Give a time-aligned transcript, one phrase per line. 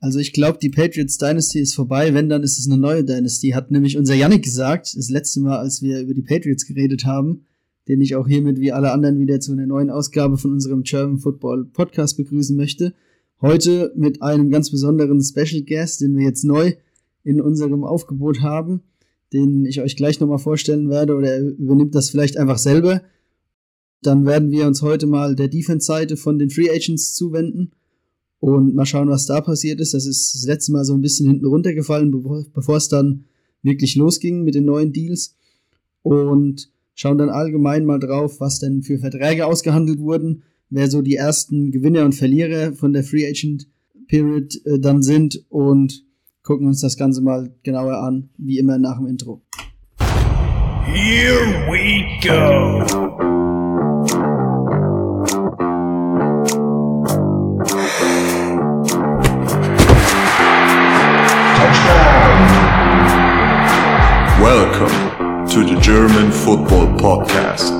[0.00, 2.14] Also ich glaube, die Patriots Dynasty ist vorbei.
[2.14, 3.50] Wenn, dann ist es eine neue Dynasty.
[3.50, 7.46] Hat nämlich unser Yannick gesagt, das letzte Mal, als wir über die Patriots geredet haben,
[7.88, 11.18] den ich auch hiermit wie alle anderen wieder zu einer neuen Ausgabe von unserem German
[11.18, 12.94] Football Podcast begrüßen möchte.
[13.40, 16.74] Heute mit einem ganz besonderen Special Guest, den wir jetzt neu
[17.24, 18.82] in unserem Aufgebot haben,
[19.32, 23.02] den ich euch gleich nochmal vorstellen werde oder er übernimmt das vielleicht einfach selber.
[24.02, 27.72] Dann werden wir uns heute mal der Defense-Seite von den Free Agents zuwenden
[28.40, 29.94] und mal schauen, was da passiert ist.
[29.94, 32.10] Das ist das letzte Mal so ein bisschen hinten runtergefallen,
[32.52, 33.24] bevor es dann
[33.62, 35.34] wirklich losging mit den neuen Deals.
[36.02, 41.14] Und schauen dann allgemein mal drauf, was denn für Verträge ausgehandelt wurden, wer so die
[41.14, 43.68] ersten Gewinner und Verlierer von der Free Agent
[44.08, 46.04] Period äh, dann sind und
[46.42, 49.42] gucken uns das Ganze mal genauer an, wie immer nach dem Intro.
[50.86, 53.27] Here we go.
[65.58, 67.72] To the German Football Podcast.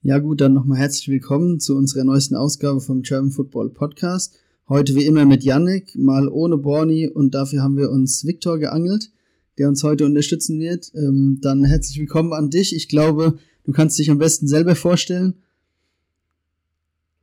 [0.00, 4.40] Ja gut, dann nochmal herzlich willkommen zu unserer neuesten Ausgabe vom German Football Podcast.
[4.66, 9.10] Heute wie immer mit Yannick, mal ohne Borny und dafür haben wir uns Viktor geangelt,
[9.58, 10.90] der uns heute unterstützen wird.
[10.94, 12.74] Ähm, dann herzlich willkommen an dich.
[12.74, 15.42] Ich glaube, du kannst dich am besten selber vorstellen.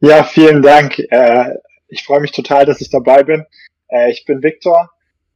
[0.01, 0.99] Ja, vielen Dank.
[0.99, 1.55] Äh,
[1.87, 3.43] ich freue mich total, dass ich dabei bin.
[3.87, 4.91] Äh, ich bin Viktor,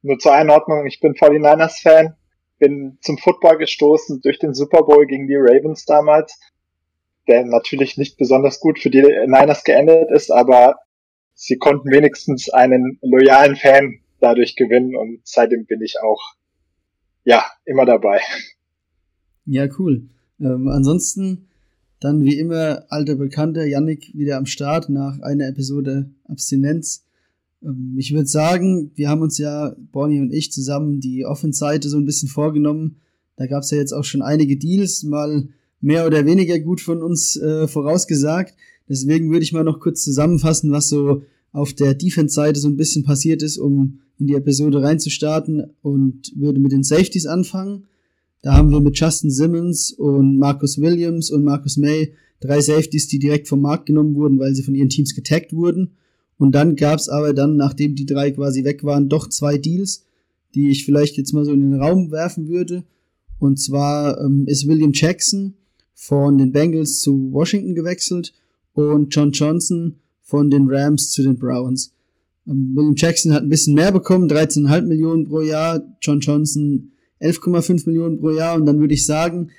[0.05, 2.15] nur zur Einordnung, ich bin 49ers-Fan,
[2.59, 6.39] bin zum Football gestoßen durch den Super Bowl gegen die Ravens damals,
[7.27, 10.77] der natürlich nicht besonders gut für die Niners geendet ist, aber
[11.33, 16.21] sie konnten wenigstens einen loyalen Fan dadurch gewinnen und seitdem bin ich auch,
[17.23, 18.21] ja, immer dabei.
[19.45, 20.09] Ja, cool.
[20.39, 21.49] Ähm, ansonsten
[21.99, 27.05] dann wie immer alter Bekannter Yannick wieder am Start nach einer Episode Abstinenz.
[27.65, 31.97] Ähm, ich würde sagen, wir haben uns ja, Bonnie und ich, zusammen die Offense-Seite so
[31.97, 32.97] ein bisschen vorgenommen.
[33.37, 35.49] Da gab es ja jetzt auch schon einige Deals, mal
[35.81, 38.55] mehr oder weniger gut von uns äh, vorausgesagt.
[38.87, 43.03] Deswegen würde ich mal noch kurz zusammenfassen, was so auf der Defense-Seite so ein bisschen
[43.03, 47.85] passiert ist, um in die Episode reinzustarten und würde mit den Safeties anfangen.
[48.41, 53.19] Da haben wir mit Justin Simmons und Marcus Williams und Marcus May drei Safeties, die
[53.19, 55.91] direkt vom Markt genommen wurden, weil sie von ihren Teams getaggt wurden.
[56.37, 60.05] Und dann gab es aber dann, nachdem die drei quasi weg waren, doch zwei Deals,
[60.53, 62.83] die ich vielleicht jetzt mal so in den Raum werfen würde.
[63.39, 65.55] Und zwar ähm, ist William Jackson
[65.93, 68.33] von den Bengals zu Washington gewechselt
[68.73, 71.93] und John Johnson von den Rams zu den Browns.
[72.47, 76.91] Ähm, William Jackson hat ein bisschen mehr bekommen, 13,5 Millionen pro Jahr, John Johnson
[77.21, 78.55] 11,5 Millionen pro Jahr.
[78.55, 79.51] Und dann würde ich sagen,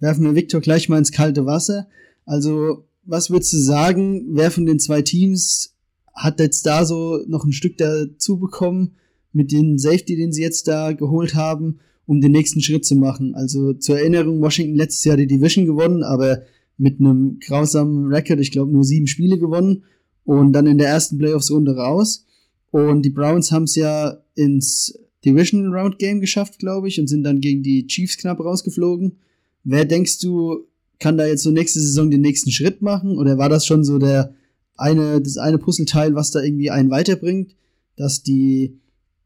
[0.00, 1.88] werfen wir Victor gleich mal ins kalte Wasser.
[2.24, 5.74] Also, was würdest du sagen, wer von den zwei Teams
[6.18, 8.96] hat jetzt da so noch ein Stück dazu bekommen
[9.32, 13.34] mit den Safety, den sie jetzt da geholt haben, um den nächsten Schritt zu machen.
[13.34, 16.42] Also zur Erinnerung, Washington letztes Jahr die Division gewonnen, aber
[16.76, 19.84] mit einem grausamen Record, ich glaube nur sieben Spiele gewonnen
[20.24, 22.24] und dann in der ersten Playoffs-Runde raus.
[22.70, 27.24] Und die Browns haben es ja ins Division Round Game geschafft, glaube ich, und sind
[27.24, 29.18] dann gegen die Chiefs knapp rausgeflogen.
[29.64, 30.66] Wer denkst du,
[30.98, 33.18] kann da jetzt so nächste Saison den nächsten Schritt machen?
[33.18, 34.34] Oder war das schon so der
[34.78, 37.54] eine, das eine Puzzleteil, was da irgendwie einen weiterbringt,
[37.96, 38.78] dass die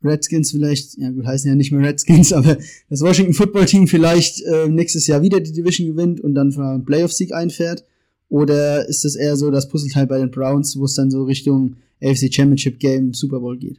[0.02, 2.56] Redskins vielleicht, ja gut, heißen ja nicht mehr Redskins, aber
[2.90, 6.84] das Washington Football Team vielleicht äh, nächstes Jahr wieder die Division gewinnt und dann einen
[6.84, 7.84] Playoff-Sieg einfährt?
[8.28, 11.76] Oder ist das eher so das Puzzleteil bei den Browns, wo es dann so Richtung
[12.02, 13.78] AFC Championship Game Super Bowl geht?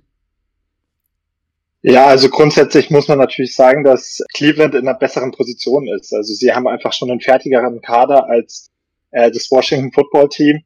[1.81, 6.13] Ja, also grundsätzlich muss man natürlich sagen, dass Cleveland in einer besseren Position ist.
[6.13, 8.69] Also sie haben einfach schon einen fertigeren Kader als
[9.11, 10.61] äh, das Washington Football Team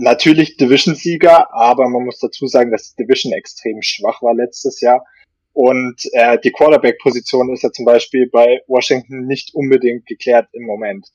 [0.00, 5.04] natürlich Division-Sieger, aber man muss dazu sagen, dass die Division extrem schwach war letztes Jahr.
[5.52, 11.08] Und äh, die Quarterback-Position ist ja zum Beispiel bei Washington nicht unbedingt geklärt im Moment.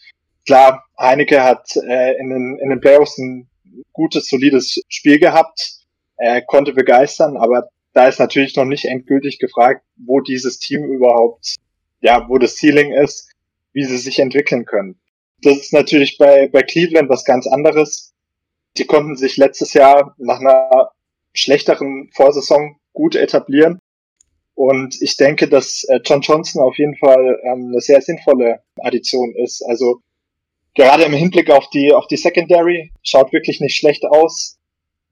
[0.45, 3.49] Klar, Heineke hat äh, in, den, in den Playoffs ein
[3.93, 5.79] gutes, solides Spiel gehabt,
[6.17, 11.55] er konnte begeistern, aber da ist natürlich noch nicht endgültig gefragt, wo dieses Team überhaupt,
[12.01, 13.31] ja, wo das Ceiling ist,
[13.73, 14.99] wie sie sich entwickeln können.
[15.41, 18.13] Das ist natürlich bei, bei Cleveland was ganz anderes.
[18.77, 20.91] Die konnten sich letztes Jahr nach einer
[21.33, 23.79] schlechteren Vorsaison gut etablieren.
[24.55, 29.35] Und ich denke, dass äh, John Johnson auf jeden Fall ähm, eine sehr sinnvolle Addition
[29.35, 29.61] ist.
[29.67, 29.99] Also
[30.75, 34.57] gerade im Hinblick auf die, auf die Secondary schaut wirklich nicht schlecht aus.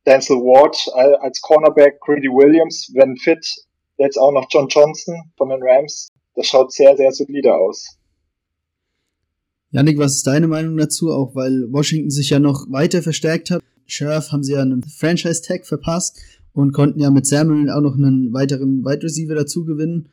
[0.05, 0.89] Denzel Ward
[1.21, 3.45] als Cornerback, Greedy Williams, wenn fit,
[3.97, 6.09] jetzt auch noch John Johnson von den Rams.
[6.35, 7.97] Das schaut sehr, sehr solide aus.
[9.73, 11.11] Janik, was ist deine Meinung dazu?
[11.11, 13.63] Auch weil Washington sich ja noch weiter verstärkt hat.
[13.87, 16.19] Scherf haben sie ja einen Franchise-Tag verpasst
[16.53, 20.09] und konnten ja mit Samuel auch noch einen weiteren Wide Receiver dazu gewinnen.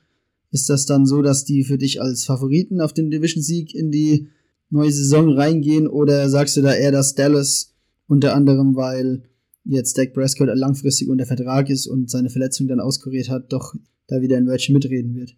[0.51, 4.29] Ist das dann so, dass die für dich als Favoriten auf den Division-Sieg in die
[4.71, 7.75] neue Saison reingehen oder sagst du da eher, dass Dallas
[8.07, 9.25] unter anderem, weil
[9.67, 13.75] jetzt Dak Prescott langfristig unter Vertrag ist und seine Verletzung dann auskuriert hat, doch
[14.07, 15.37] da wieder in welchen mitreden wird?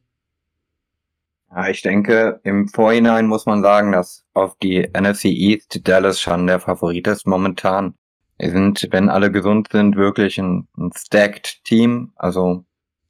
[1.54, 6.46] Ja, ich denke, im Vorhinein muss man sagen, dass auf die NFC East Dallas schon
[6.46, 7.94] der Favorit ist momentan.
[8.38, 12.12] Wir sind, wenn alle gesund sind, wirklich ein, ein stacked Team.
[12.16, 12.64] Also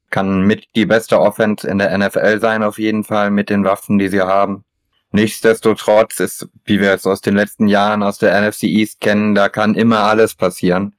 [0.09, 3.97] kann mit die beste Offense in der NFL sein, auf jeden Fall, mit den Waffen,
[3.97, 4.65] die sie haben.
[5.11, 9.47] Nichtsdestotrotz ist, wie wir es aus den letzten Jahren aus der NFC East kennen, da
[9.47, 10.95] kann immer alles passieren.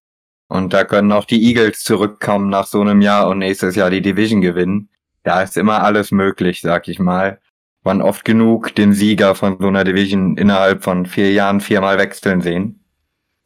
[0.49, 4.02] Und da können auch die Eagles zurückkommen nach so einem Jahr und nächstes Jahr die
[4.02, 4.88] Division gewinnen.
[5.24, 7.40] Da ist immer alles möglich, sag ich mal.
[7.82, 12.40] Man oft genug den Sieger von so einer Division innerhalb von vier Jahren viermal wechseln
[12.40, 12.84] sehen.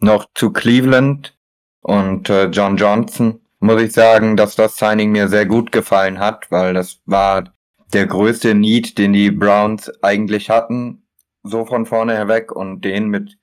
[0.01, 1.37] Noch zu Cleveland
[1.81, 6.51] und äh, John Johnson muss ich sagen, dass das Signing mir sehr gut gefallen hat,
[6.51, 7.55] weil das war
[7.93, 11.03] der größte Need, den die Browns eigentlich hatten,
[11.43, 13.39] so von vorne herweg und den mit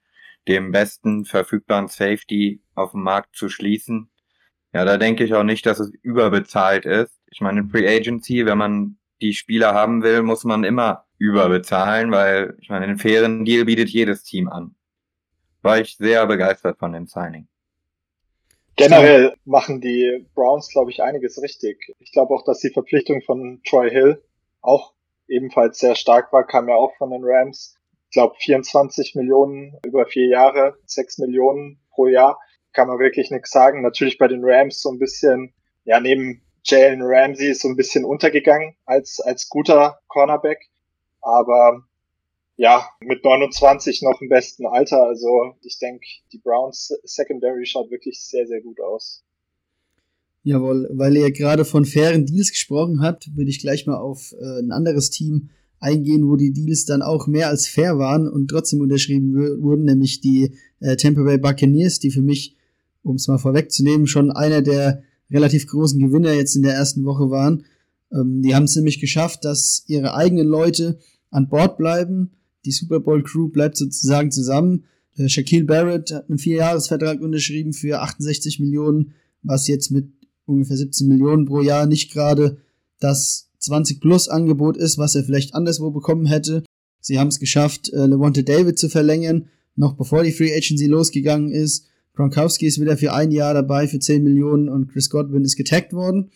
[0.48, 4.10] dem besten verfügbaren Safety auf dem Markt zu schließen.
[4.74, 7.20] Ja, da denke ich auch nicht, dass es überbezahlt ist.
[7.36, 12.10] Ich meine, in Free Agency, wenn man die Spieler haben will, muss man immer überbezahlen,
[12.10, 14.74] weil ich meine, einen fairen Deal bietet jedes Team an.
[15.62, 17.50] War ich sehr begeistert von dem Signing.
[18.78, 21.94] Generell machen die Browns, glaube ich, einiges richtig.
[22.00, 24.24] Ich glaube auch, dass die Verpflichtung von Troy Hill
[24.62, 24.94] auch
[25.28, 27.76] ebenfalls sehr stark war, kam ja auch von den Rams
[28.12, 32.40] glaube 24 Millionen über vier Jahre, 6 Millionen pro Jahr,
[32.72, 33.82] kann man wirklich nichts sagen.
[33.82, 35.54] Natürlich bei den Rams so ein bisschen,
[35.84, 40.70] ja, neben Jalen Ramsey ist so ein bisschen untergegangen als, als guter Cornerback.
[41.22, 41.84] Aber
[42.58, 45.04] ja, mit 29 noch im besten Alter.
[45.04, 49.24] Also ich denke, die Browns Secondary schaut wirklich sehr, sehr gut aus.
[50.44, 54.60] Jawohl, weil ihr gerade von fairen Deals gesprochen habt, würde ich gleich mal auf äh,
[54.60, 58.82] ein anderes Team eingehen, wo die Deals dann auch mehr als fair waren und trotzdem
[58.82, 62.56] unterschrieben wurden, nämlich die äh, Tampa Bay Buccaneers, die für mich,
[63.04, 67.30] um es mal vorwegzunehmen, schon einer der relativ großen Gewinner jetzt in der ersten Woche
[67.30, 67.66] waren.
[68.12, 71.00] Ähm, die haben es nämlich geschafft, dass ihre eigenen Leute
[71.32, 72.32] an Bord bleiben.
[72.66, 74.86] Die Super Bowl Crew bleibt sozusagen zusammen.
[75.18, 79.14] Äh, Shaquille Barrett hat einen Vierjahresvertrag unterschrieben für 68 Millionen,
[79.44, 80.10] was jetzt mit
[80.46, 82.58] ungefähr 17 Millionen pro Jahr nicht gerade
[83.00, 86.64] das 20 Plus Angebot ist, was er vielleicht anderswo bekommen hätte.
[87.02, 91.52] Sie haben es geschafft, äh, Levante David zu verlängern, noch bevor die Free Agency losgegangen
[91.52, 91.88] ist.
[92.16, 95.94] Gronkowski ist wieder für ein Jahr dabei für 10 Millionen und Chris Godwin ist getaggt
[95.94, 96.32] worden.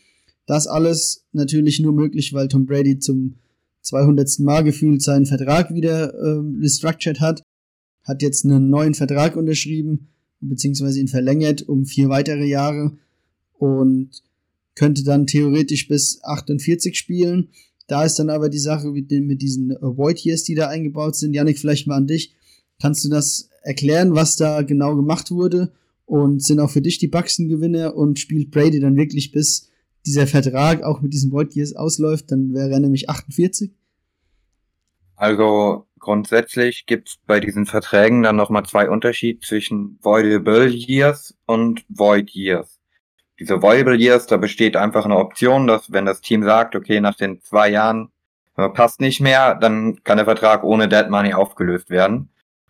[0.45, 3.35] Das alles natürlich nur möglich, weil Tom Brady zum
[3.81, 4.39] 200.
[4.39, 7.43] Mal gefühlt seinen Vertrag wieder äh, restructured hat.
[8.03, 10.09] Hat jetzt einen neuen Vertrag unterschrieben,
[10.41, 12.91] beziehungsweise ihn verlängert um vier weitere Jahre.
[13.57, 14.09] Und
[14.75, 17.49] könnte dann theoretisch bis 48 spielen.
[17.87, 21.15] Da ist dann aber die Sache mit, den, mit diesen Void Years, die da eingebaut
[21.15, 21.33] sind.
[21.33, 22.33] Janik, vielleicht mal an dich.
[22.81, 25.71] Kannst du das erklären, was da genau gemacht wurde?
[26.05, 29.69] Und sind auch für dich die Bucks Gewinner und spielt Brady dann wirklich bis
[30.05, 32.31] dieser Vertrag auch mit diesen Void Years ausläuft?
[32.31, 33.71] Dann wäre er nämlich 48.
[35.15, 41.85] Also grundsätzlich gibt es bei diesen Verträgen dann nochmal zwei Unterschiede zwischen Voidable Years und
[41.89, 42.79] Void Years
[43.39, 47.15] diese Viable Years, da besteht einfach eine Option, dass wenn das Team sagt, okay, nach
[47.15, 48.11] den zwei Jahren
[48.57, 52.29] äh, passt nicht mehr, dann kann der Vertrag ohne Dead Money aufgelöst werden.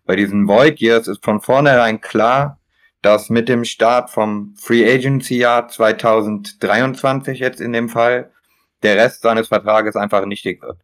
[0.10, 2.58] Bei diesen Void Years ist von vornherein klar,
[3.04, 8.32] dass mit dem Start vom Free Agency Jahr 2023 jetzt in dem Fall
[8.82, 10.80] der Rest seines Vertrages einfach nichtig wird.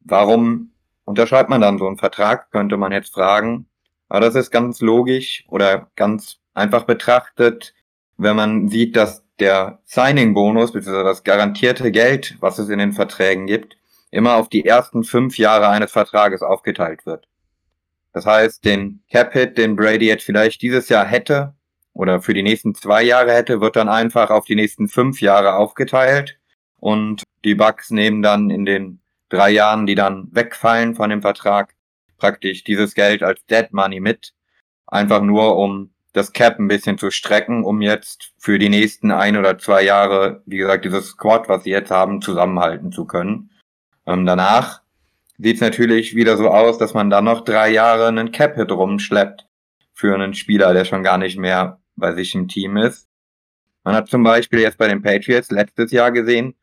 [0.00, 0.72] Warum
[1.04, 3.66] unterschreibt man dann so einen Vertrag, könnte man jetzt fragen.
[4.08, 7.74] Aber das ist ganz logisch oder ganz einfach betrachtet
[8.16, 13.46] wenn man sieht, dass der Signing-Bonus, beziehungsweise das garantierte Geld, was es in den Verträgen
[13.46, 13.76] gibt,
[14.10, 17.28] immer auf die ersten fünf Jahre eines Vertrages aufgeteilt wird.
[18.12, 21.54] Das heißt, den Cap-Hit, den Brady jetzt vielleicht dieses Jahr hätte,
[21.94, 25.54] oder für die nächsten zwei Jahre hätte, wird dann einfach auf die nächsten fünf Jahre
[25.54, 26.38] aufgeteilt
[26.78, 31.74] und die Bucks nehmen dann in den drei Jahren, die dann wegfallen von dem Vertrag,
[32.18, 34.32] praktisch dieses Geld als Dead Money mit,
[34.86, 39.36] einfach nur um das Cap ein bisschen zu strecken, um jetzt für die nächsten ein
[39.36, 43.50] oder zwei Jahre, wie gesagt, dieses Squad, was sie jetzt haben, zusammenhalten zu können.
[44.06, 44.81] Ähm, danach
[45.38, 49.46] sieht es natürlich wieder so aus, dass man dann noch drei Jahre einen Cap-Hit rumschleppt
[49.92, 53.08] für einen Spieler, der schon gar nicht mehr bei sich im Team ist.
[53.84, 56.54] Man hat zum Beispiel jetzt bei den Patriots letztes Jahr gesehen,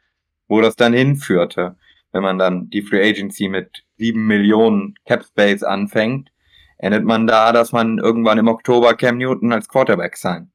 [0.47, 1.75] wo das dann hinführte,
[2.11, 6.31] wenn man dann die Free Agency mit sieben Millionen Cap Space anfängt
[6.79, 10.51] endet man da, dass man irgendwann im Oktober Cam Newton als Quarterback sein.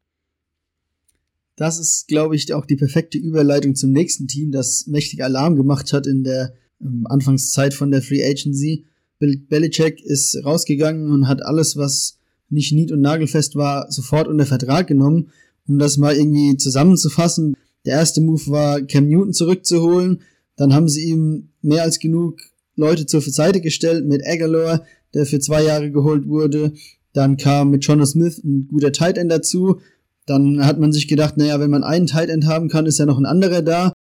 [1.56, 5.92] Das ist, glaube ich, auch die perfekte Überleitung zum nächsten Team, das mächtig Alarm gemacht
[5.92, 8.84] hat in der ähm, Anfangszeit von der Free Agency.
[9.18, 12.18] Bill Belichick ist rausgegangen und hat alles, was
[12.50, 15.30] nicht nied- und nagelfest war, sofort unter Vertrag genommen.
[15.66, 20.20] Um das mal irgendwie zusammenzufassen, der erste Move war, Cam Newton zurückzuholen.
[20.56, 22.40] Dann haben sie ihm mehr als genug
[22.76, 26.72] Leute zur Seite gestellt mit Aguilar, der für zwei Jahre geholt wurde.
[27.12, 29.80] Dann kam mit Jono Smith ein guter Tight End dazu.
[30.26, 33.06] Dann hat man sich gedacht, naja, wenn man einen Tight End haben kann, ist ja
[33.06, 33.92] noch ein anderer da.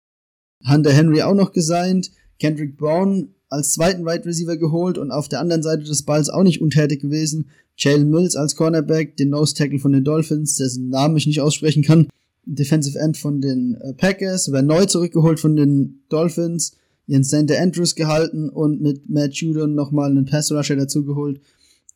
[0.68, 2.12] Hunter Henry auch noch gesigned.
[2.44, 6.44] Kendrick Brown als zweiten Wide Receiver geholt und auf der anderen Seite des Balls auch
[6.44, 7.50] nicht untätig gewesen.
[7.78, 11.84] Jalen Mills als Cornerback, den Nose Tackle von den Dolphins, dessen Namen ich nicht aussprechen
[11.84, 12.10] kann.
[12.44, 16.76] Defensive End von den äh, Packers, war neu zurückgeholt von den Dolphins,
[17.08, 21.40] ihren Center Andrews gehalten und mit Matt Judon nochmal einen Pass Rusher dazugeholt.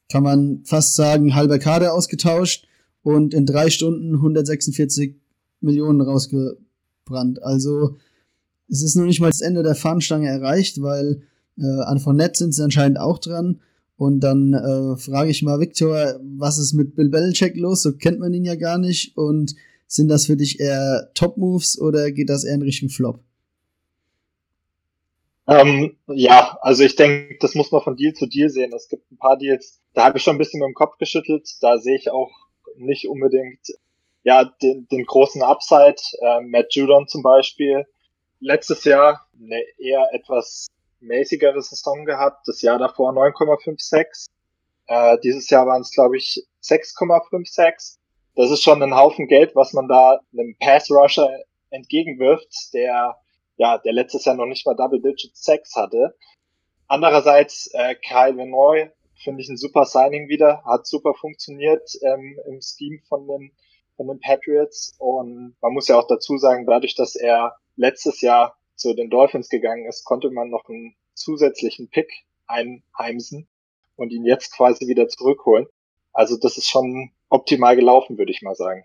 [0.10, 2.70] Kann man fast sagen, halber Kader ausgetauscht
[3.04, 5.16] und in drei Stunden 146
[5.60, 7.44] Millionen rausgebrannt.
[7.44, 7.98] Also
[8.70, 11.22] es ist noch nicht mal das Ende der Fahnenstange erreicht, weil
[11.58, 13.62] äh, an Fournette sind sie anscheinend auch dran.
[13.98, 17.82] Und dann äh, frage ich mal Victor, was ist mit Bill Belichick los?
[17.82, 19.18] So kennt man ihn ja gar nicht.
[19.18, 19.56] Und
[19.88, 23.20] sind das für dich eher Top-Moves oder geht das eher in Richtung Flop?
[25.48, 28.74] Ähm, ja, also ich denke, das muss man von Deal zu Deal sehen.
[28.74, 31.50] Es gibt ein paar Deals, da habe ich schon ein bisschen mit dem Kopf geschüttelt.
[31.62, 32.32] Da sehe ich auch
[32.76, 33.60] nicht unbedingt
[34.24, 35.96] ja den, den großen Upside.
[36.20, 37.86] Äh, Matt Judon zum Beispiel.
[38.40, 40.68] Letztes Jahr eine eher etwas
[41.00, 42.48] mäßigere Saison gehabt.
[42.48, 44.28] Das Jahr davor 9,56.
[44.88, 47.98] Äh, dieses Jahr waren es, glaube ich, 6,56.
[48.36, 51.30] Das ist schon ein Haufen Geld, was man da einem Pass-Rusher
[51.72, 53.18] entgegenwirft, der
[53.58, 56.16] ja, der letztes Jahr noch nicht mal Double-Digit Sex hatte.
[56.88, 62.62] Andererseits, äh, Kyle Venoy finde ich ein super Signing wieder, hat super funktioniert ähm, im
[62.62, 63.52] Scheme von den,
[63.96, 68.58] von den Patriots und man muss ja auch dazu sagen, dadurch, dass er letztes Jahr
[68.76, 72.10] zu den Dolphins gegangen ist, konnte man noch einen zusätzlichen Pick
[72.46, 73.48] einheimsen
[73.96, 75.68] und ihn jetzt quasi wieder zurückholen.
[76.14, 78.84] Also das ist schon optimal gelaufen, würde ich mal sagen.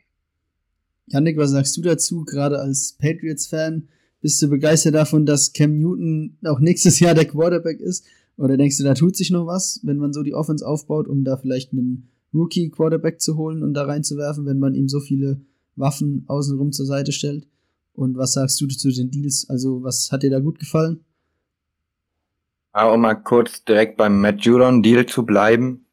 [1.06, 3.88] Janik, was sagst du dazu, gerade als Patriots-Fan?
[4.20, 8.06] Bist du begeistert davon, dass Cam Newton auch nächstes Jahr der Quarterback ist?
[8.36, 11.24] Oder denkst du, da tut sich noch was, wenn man so die Offense aufbaut, um
[11.24, 15.40] da vielleicht einen Rookie-Quarterback zu holen und da reinzuwerfen, wenn man ihm so viele
[15.76, 17.46] Waffen außenrum zur Seite stellt?
[17.94, 19.46] Und was sagst du zu den Deals?
[19.48, 21.04] Also, was hat dir da gut gefallen?
[22.72, 25.86] Um mal kurz direkt beim Matt Judon Deal zu bleiben.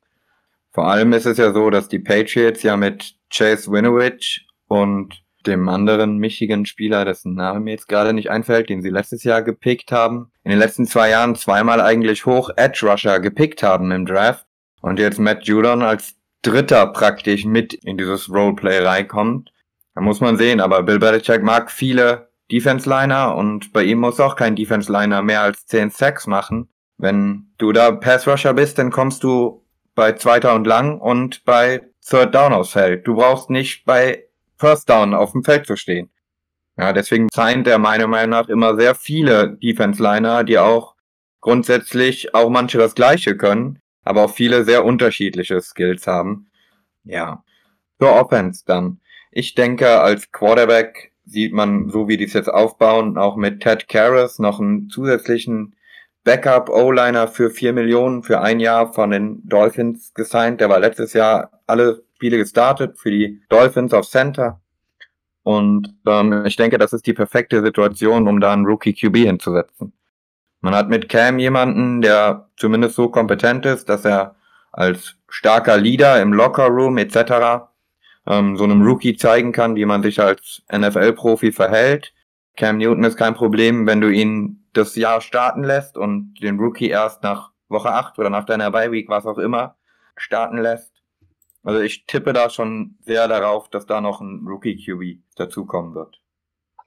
[0.72, 5.68] Vor allem ist es ja so, dass die Patriots ja mit Chase Winovich und dem
[5.68, 10.32] anderen Michigan-Spieler, dessen Name mir jetzt gerade nicht einfällt, den sie letztes Jahr gepickt haben,
[10.44, 14.46] in den letzten zwei Jahren zweimal eigentlich hoch Edge Rusher gepickt haben im Draft
[14.82, 19.52] und jetzt Matt Judon als Dritter praktisch mit in dieses Roleplay reinkommt.
[20.00, 24.38] Da muss man sehen, aber Bill Belichick mag viele Defense-Liner und bei ihm muss auch
[24.38, 26.70] kein Defense-Liner mehr als 10 Sacks machen.
[26.98, 29.62] Wenn du da Pass-Rusher bist, dann kommst du
[29.96, 33.06] bei zweiter und lang und bei Third Down aufs Feld.
[33.06, 34.24] Du brauchst nicht bei
[34.56, 36.10] First Down auf dem Feld zu stehen.
[36.78, 40.96] Ja, deswegen scheint er meiner Meinung nach immer sehr viele Defense-Liner, die auch
[41.42, 46.50] grundsätzlich auch manche das Gleiche können, aber auch viele sehr unterschiedliche Skills haben.
[47.04, 47.44] Ja.
[48.00, 49.02] Zur Offense dann.
[49.32, 53.88] Ich denke, als Quarterback sieht man, so wie die es jetzt aufbauen, auch mit Ted
[53.88, 55.76] Karras noch einen zusätzlichen
[56.24, 60.60] Backup-O-Liner für vier Millionen für ein Jahr von den Dolphins gesigned.
[60.62, 64.60] Der war letztes Jahr alle Spiele gestartet für die Dolphins auf Center.
[65.44, 69.94] Und ähm, ich denke, das ist die perfekte Situation, um da einen Rookie QB hinzusetzen.
[70.62, 74.36] Man hat mit Cam jemanden, der zumindest so kompetent ist, dass er
[74.72, 77.69] als starker Leader im Locker Room etc.
[78.30, 82.14] Ähm, so einem Rookie zeigen kann, wie man sich als NFL-Profi verhält.
[82.56, 86.90] Cam Newton ist kein Problem, wenn du ihn das Jahr starten lässt und den Rookie
[86.90, 89.76] erst nach Woche 8 oder nach deiner Bye Week, was auch immer,
[90.16, 90.94] starten lässt.
[91.64, 96.22] Also ich tippe da schon sehr darauf, dass da noch ein Rookie QB dazukommen wird.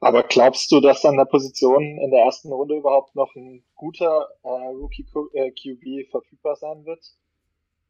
[0.01, 4.29] Aber glaubst du, dass an der Position in der ersten Runde überhaupt noch ein guter
[4.43, 7.05] äh, Rookie QB äh, verfügbar sein wird?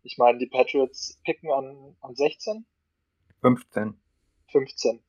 [0.03, 2.67] Ich meine, die Patriots picken an, an 16?
[3.43, 3.95] 15.
[4.51, 5.01] 15.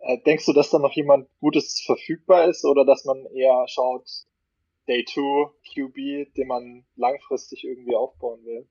[0.00, 4.08] Äh, denkst du, dass da noch jemand Gutes verfügbar ist oder dass man eher schaut,
[4.88, 8.66] Day 2 QB, den man langfristig irgendwie aufbauen will?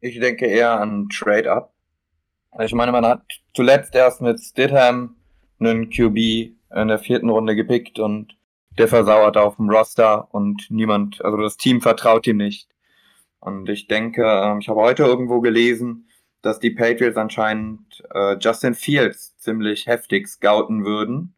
[0.00, 1.72] Ich denke eher an Trade-Up.
[2.60, 3.22] Ich meine, man hat
[3.54, 5.16] zuletzt erst mit Stidham
[5.58, 8.36] einen QB in der vierten Runde gepickt und
[8.78, 12.68] der versauert auf dem Roster und niemand, also das Team vertraut ihm nicht.
[13.40, 16.08] Und ich denke, ähm, ich habe heute irgendwo gelesen,
[16.42, 21.36] dass die Patriots anscheinend äh, Justin Fields ziemlich heftig scouten würden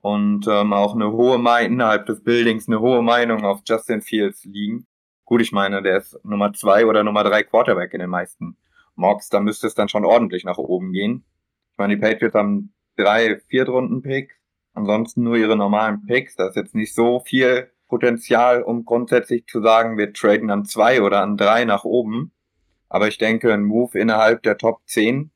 [0.00, 4.44] und ähm, auch eine hohe Meinung innerhalb des Buildings eine hohe Meinung auf Justin Fields
[4.44, 4.86] liegen.
[5.24, 8.56] Gut, ich meine, der ist Nummer zwei oder Nummer drei Quarterback in den meisten
[8.94, 11.24] Mocks, da müsste es dann schon ordentlich nach oben gehen.
[11.72, 14.34] Ich meine, die Patriots haben drei Viertrunden-Picks,
[14.74, 16.36] ansonsten nur ihre normalen Picks.
[16.36, 21.02] Da ist jetzt nicht so viel Potenzial, um grundsätzlich zu sagen, wir traden an zwei
[21.02, 22.32] oder an drei nach oben.
[22.92, 25.30] Aber ich denke, ein Move innerhalb der Top 10,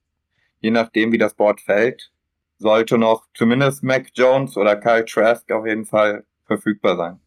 [0.60, 2.12] je nachdem wie das Board fällt,
[2.58, 7.18] sollte noch zumindest Mac Jones oder Kyle Trask auf jeden Fall verfügbar sein.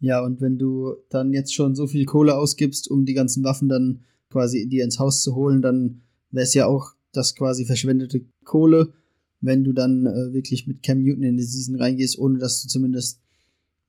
[0.00, 3.68] Ja, und wenn du dann jetzt schon so viel Kohle ausgibst, um die ganzen Waffen
[3.68, 4.00] dann
[4.30, 8.94] quasi dir ins Haus zu holen, dann wäre es ja auch das quasi verschwendete Kohle,
[9.40, 12.68] wenn du dann äh, wirklich mit Cam Newton in die Season reingehst, ohne dass du
[12.68, 13.20] zumindest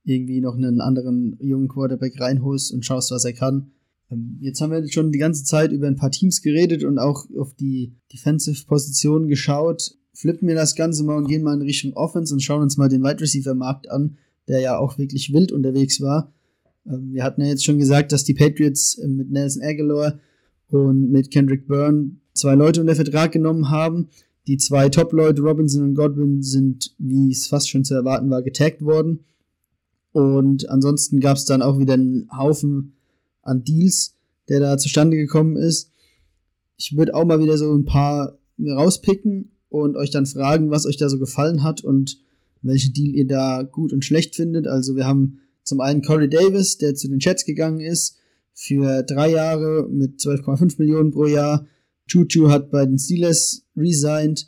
[0.04, 3.72] irgendwie noch einen anderen jungen Quarterback reinholst und schaust, was er kann.
[4.12, 7.26] Ähm, jetzt haben wir schon die ganze Zeit über ein paar Teams geredet und auch
[7.38, 9.96] auf die Defensive-Position geschaut.
[10.14, 12.90] Flippen wir das Ganze mal und gehen mal in Richtung Offense und schauen uns mal
[12.90, 16.34] den Wide Receiver-Markt an, der ja auch wirklich wild unterwegs war.
[16.86, 20.20] Ähm, wir hatten ja jetzt schon gesagt, dass die Patriots äh, mit Nelson Aguilar
[20.70, 24.10] und mit Kendrick Byrne zwei Leute unter Vertrag genommen haben.
[24.48, 28.82] Die zwei Top-Leute, Robinson und Godwin, sind, wie es fast schon zu erwarten war, getaggt
[28.82, 29.26] worden.
[30.14, 32.97] Und ansonsten gab es dann auch wieder einen Haufen
[33.48, 34.16] an Deals,
[34.50, 35.92] der da zustande gekommen ist.
[36.78, 40.98] Ich würde auch mal wieder so ein paar rauspicken und euch dann fragen, was euch
[40.98, 42.20] da so gefallen hat und
[42.62, 44.68] welche Deal ihr da gut und schlecht findet.
[44.68, 48.18] Also wir haben zum einen Corey Davis, der zu den Chats gegangen ist,
[48.54, 51.68] für drei Jahre mit 12,5 Millionen pro Jahr.
[52.08, 54.48] Chuchu hat bei den Steelers resigned,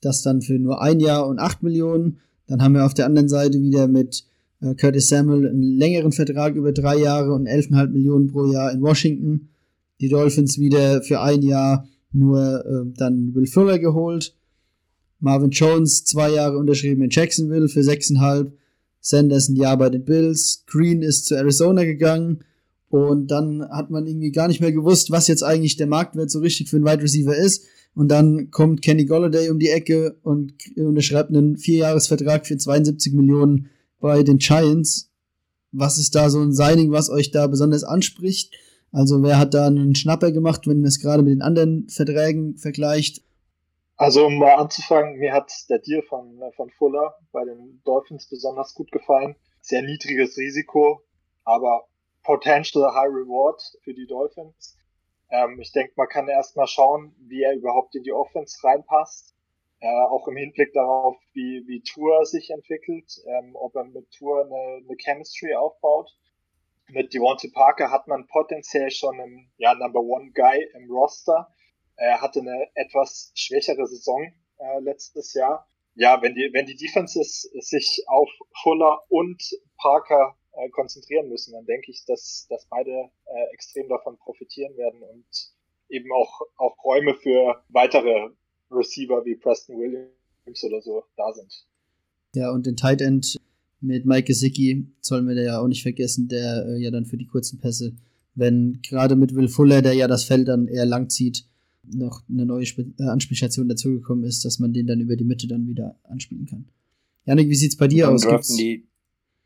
[0.00, 2.18] das dann für nur ein Jahr und 8 Millionen.
[2.48, 4.24] Dann haben wir auf der anderen Seite wieder mit
[4.60, 9.48] Curtis Samuel einen längeren Vertrag über drei Jahre und 11,5 Millionen pro Jahr in Washington.
[10.00, 14.34] Die Dolphins wieder für ein Jahr nur äh, dann Will Fuller geholt.
[15.20, 18.52] Marvin Jones zwei Jahre unterschrieben in Jacksonville für 6,5.
[19.00, 20.64] Sanders ein Jahr bei den Bills.
[20.66, 22.40] Green ist zu Arizona gegangen.
[22.88, 26.40] Und dann hat man irgendwie gar nicht mehr gewusst, was jetzt eigentlich der Marktwert so
[26.40, 27.64] richtig für einen Wide Receiver ist.
[27.94, 33.70] Und dann kommt Kenny Golladay um die Ecke und unterschreibt einen Vierjahresvertrag für 72 Millionen
[34.00, 35.10] bei den Giants.
[35.72, 38.54] Was ist da so ein Signing, was euch da besonders anspricht?
[38.92, 43.22] Also wer hat da einen Schnapper gemacht, wenn es gerade mit den anderen Verträgen vergleicht?
[43.96, 48.74] Also um mal anzufangen, mir hat der Deal von, von Fuller bei den Dolphins besonders
[48.74, 49.36] gut gefallen.
[49.60, 51.02] Sehr niedriges Risiko,
[51.44, 51.88] aber
[52.22, 54.76] potential high reward für die Dolphins.
[55.30, 59.34] Ähm, ich denke, man kann erstmal schauen, wie er überhaupt in die Offense reinpasst.
[59.80, 64.44] Äh, auch im Hinblick darauf, wie, wie Tour sich entwickelt, ähm, ob er mit Tour
[64.44, 66.10] eine, eine Chemistry aufbaut.
[66.88, 71.52] Mit Devontae Parker hat man potenziell schon einen ja, Number One Guy im Roster.
[71.96, 75.68] Er hatte eine etwas schwächere Saison äh, letztes Jahr.
[75.94, 78.30] Ja, wenn die, wenn die Defenses sich auf
[78.62, 79.42] Fuller und
[79.78, 85.02] Parker äh, konzentrieren müssen, dann denke ich, dass, dass beide äh, extrem davon profitieren werden
[85.02, 85.26] und
[85.88, 88.30] eben auch, auch Räume für weitere
[88.70, 91.66] Receiver wie Preston Williams oder so da sind.
[92.34, 93.36] Ja, und den Tight End
[93.80, 97.16] mit Mike Gesicki sollen wir da ja auch nicht vergessen, der äh, ja dann für
[97.16, 97.94] die kurzen Pässe,
[98.34, 101.46] wenn gerade mit Will Fuller, der ja das Feld dann eher lang zieht,
[101.84, 105.46] noch eine neue Sp äh, Anspielstation dazugekommen ist, dass man den dann über die Mitte
[105.46, 106.68] dann wieder anspielen kann.
[107.24, 108.26] Janik, wie sieht's bei dir dann aus?
[108.26, 108.86] Gibt's die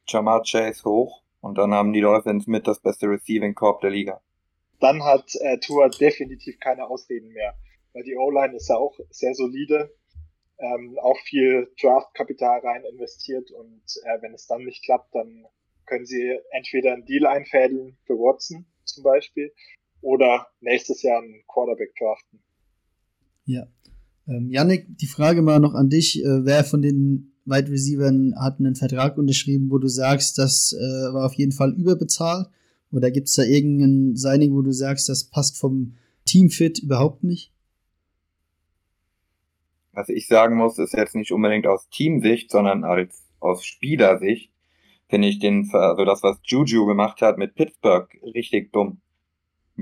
[0.06, 4.20] Jamar Chase hoch und dann haben die Dolphins mit das beste Receiving Corp der Liga.
[4.80, 7.54] Dann hat äh, Tua definitiv keine Ausreden mehr,
[7.92, 9.94] weil die O-Line ist ja auch sehr solide,
[10.58, 15.46] ähm, auch viel Draftkapital rein investiert und äh, wenn es dann nicht klappt, dann
[15.86, 19.52] können sie entweder einen Deal einfädeln für Watson zum Beispiel
[20.02, 22.40] oder nächstes Jahr einen Quarterback draften.
[23.44, 23.66] Ja.
[24.28, 26.22] Ähm, Yannick, die Frage mal noch an dich.
[26.22, 31.12] Äh, wer von den Wide Receivers hat einen Vertrag unterschrieben, wo du sagst, das äh,
[31.12, 32.48] war auf jeden Fall überbezahlt?
[32.92, 37.52] Oder gibt es da irgendein Signing, wo du sagst, das passt vom Teamfit überhaupt nicht?
[40.00, 44.50] Was ich sagen muss, ist jetzt nicht unbedingt aus Teamsicht, sondern als aus Spielersicht
[45.10, 49.02] finde ich den, also das, was Juju gemacht hat mit Pittsburgh, richtig dumm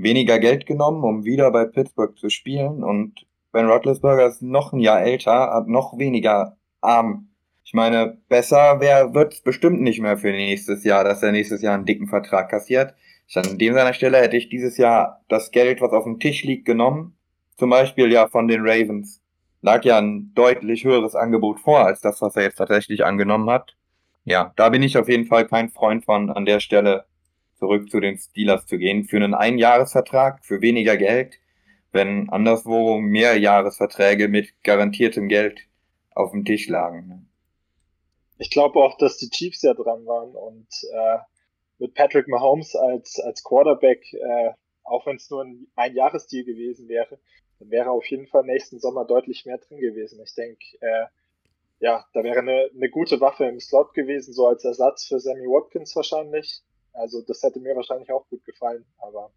[0.03, 2.83] weniger Geld genommen, um wieder bei Pittsburgh zu spielen.
[2.83, 7.29] Und Ben Roethlisberger ist noch ein Jahr älter, hat noch weniger Arm.
[7.63, 11.75] Ich meine, besser wird es bestimmt nicht mehr für nächstes Jahr, dass er nächstes Jahr
[11.75, 12.93] einen dicken Vertrag kassiert.
[13.35, 16.65] An dem seiner Stelle hätte ich dieses Jahr das Geld, was auf dem Tisch liegt,
[16.65, 17.15] genommen.
[17.57, 19.18] Zum Beispiel ja von den Ravens.
[19.61, 23.75] Lag ja ein deutlich höheres Angebot vor, als das, was er jetzt tatsächlich angenommen hat.
[24.25, 27.05] Ja, da bin ich auf jeden Fall kein Freund von, an der Stelle
[27.57, 31.39] zurück zu den Steelers zu gehen für einen Einjahresvertrag für weniger Geld,
[31.91, 35.59] wenn anderswo Mehrjahresverträge mit garantiertem Geld
[36.15, 37.29] auf dem Tisch lagen.
[38.37, 41.17] Ich glaube auch, dass die Chiefs ja dran waren und äh,
[41.79, 44.51] mit Patrick Mahomes als, als Quarterback, äh,
[44.83, 47.19] auch wenn es nur ein Einjahresdeal gewesen wäre,
[47.59, 50.19] dann wäre auf jeden Fall nächsten Sommer deutlich mehr drin gewesen.
[50.23, 51.05] Ich denke, äh,
[51.79, 55.45] ja, da wäre eine, eine gute Waffe im Slot gewesen, so als Ersatz für Sammy
[55.45, 56.61] Watkins wahrscheinlich.
[56.93, 59.31] Also das hätte mir wahrscheinlich auch gut gefallen, aber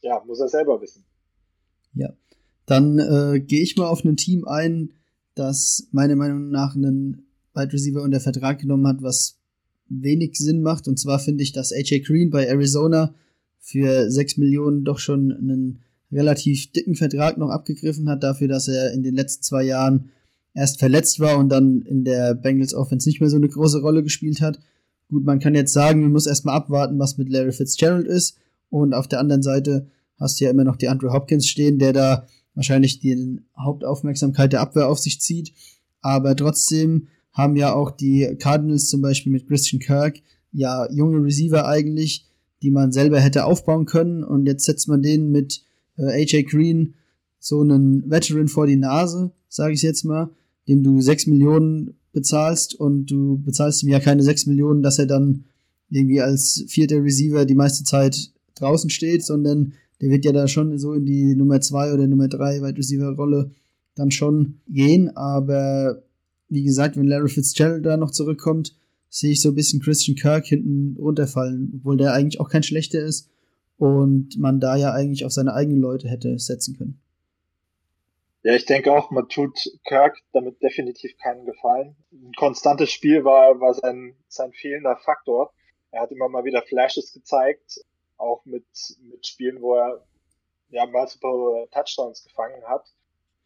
[0.00, 1.04] ja, muss er selber wissen.
[1.94, 2.12] Ja,
[2.66, 4.92] dann äh, gehe ich mal auf ein Team ein,
[5.34, 9.38] das meiner Meinung nach einen Wide Receiver unter Vertrag genommen hat, was
[9.88, 10.88] wenig Sinn macht.
[10.88, 13.14] Und zwar finde ich, dass AJ Green bei Arizona
[13.58, 18.92] für 6 Millionen doch schon einen relativ dicken Vertrag noch abgegriffen hat, dafür, dass er
[18.92, 20.10] in den letzten zwei Jahren
[20.54, 24.02] erst verletzt war und dann in der Bengals Offense nicht mehr so eine große Rolle
[24.02, 24.58] gespielt hat.
[25.08, 28.38] Gut, man kann jetzt sagen, man muss erstmal abwarten, was mit Larry Fitzgerald ist.
[28.70, 29.88] Und auf der anderen Seite
[30.18, 34.62] hast du ja immer noch die Andrew Hopkins stehen, der da wahrscheinlich die Hauptaufmerksamkeit der
[34.62, 35.52] Abwehr auf sich zieht.
[36.00, 40.20] Aber trotzdem haben ja auch die Cardinals zum Beispiel mit Christian Kirk
[40.52, 42.26] ja junge Receiver eigentlich,
[42.62, 44.24] die man selber hätte aufbauen können.
[44.24, 45.62] Und jetzt setzt man den mit
[45.98, 46.94] äh, AJ Green
[47.38, 50.30] so einen Veteran vor die Nase, sage ich jetzt mal,
[50.68, 55.06] dem du 6 Millionen bezahlst und du bezahlst ihm ja keine 6 Millionen, dass er
[55.06, 55.44] dann
[55.90, 60.78] irgendwie als vierter Receiver die meiste Zeit draußen steht, sondern der wird ja da schon
[60.78, 63.50] so in die Nummer 2 oder Nummer 3 Wide Receiver Rolle
[63.94, 66.02] dann schon gehen, aber
[66.48, 68.76] wie gesagt, wenn Larry Fitzgerald da noch zurückkommt,
[69.08, 73.00] sehe ich so ein bisschen Christian Kirk hinten runterfallen, obwohl der eigentlich auch kein schlechter
[73.00, 73.28] ist
[73.78, 77.00] und man da ja eigentlich auf seine eigenen Leute hätte setzen können.
[78.42, 81.96] Ja, ich denke auch, man tut Kirk damit definitiv keinen Gefallen.
[82.12, 85.52] Ein konstantes Spiel war, war sein, sein fehlender Faktor.
[85.90, 87.80] Er hat immer mal wieder Flashes gezeigt,
[88.16, 88.66] auch mit,
[89.00, 90.06] mit Spielen, wo er
[90.68, 92.86] ja super Touchdowns gefangen hat.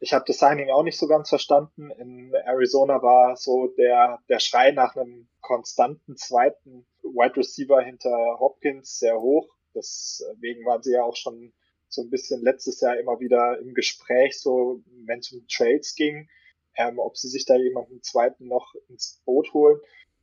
[0.00, 1.90] Ich habe das Signing auch nicht so ganz verstanden.
[1.92, 8.98] In Arizona war so der, der Schrei nach einem konstanten zweiten Wide Receiver hinter Hopkins
[8.98, 9.48] sehr hoch.
[9.74, 11.52] Deswegen waren sie ja auch schon
[11.88, 16.28] so ein bisschen letztes Jahr immer wieder im Gespräch, so wenn es um Trades ging,
[16.76, 19.80] ähm, ob sie sich da jemanden zweiten noch ins Boot holen.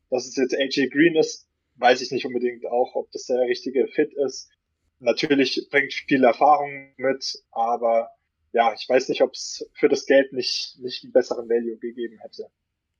[0.10, 3.88] Dass es jetzt AJ Green ist, weiß ich nicht unbedingt auch, ob das der richtige
[3.88, 4.50] Fit ist.
[5.00, 8.10] Natürlich bringt viel Erfahrung mit, aber
[8.54, 12.18] ja, ich weiß nicht, ob es für das Geld nicht, nicht einen besseren Value gegeben
[12.20, 12.50] hätte.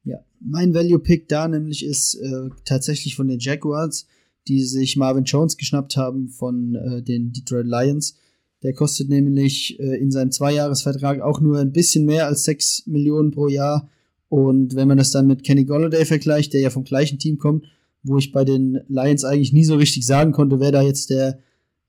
[0.04, 4.08] Ja, mein Value-Pick da nämlich ist äh, tatsächlich von den Jaguars,
[4.48, 8.18] die sich Marvin Jones geschnappt haben von äh, den Detroit Lions.
[8.64, 13.32] Der kostet nämlich äh, in seinem Zweijahresvertrag auch nur ein bisschen mehr als 6 Millionen
[13.32, 13.90] pro Jahr.
[14.30, 17.66] Und wenn man das dann mit Kenny Golladay vergleicht, der ja vom gleichen Team kommt,
[18.04, 21.40] wo ich bei den Lions eigentlich nie so richtig sagen konnte, wer da jetzt der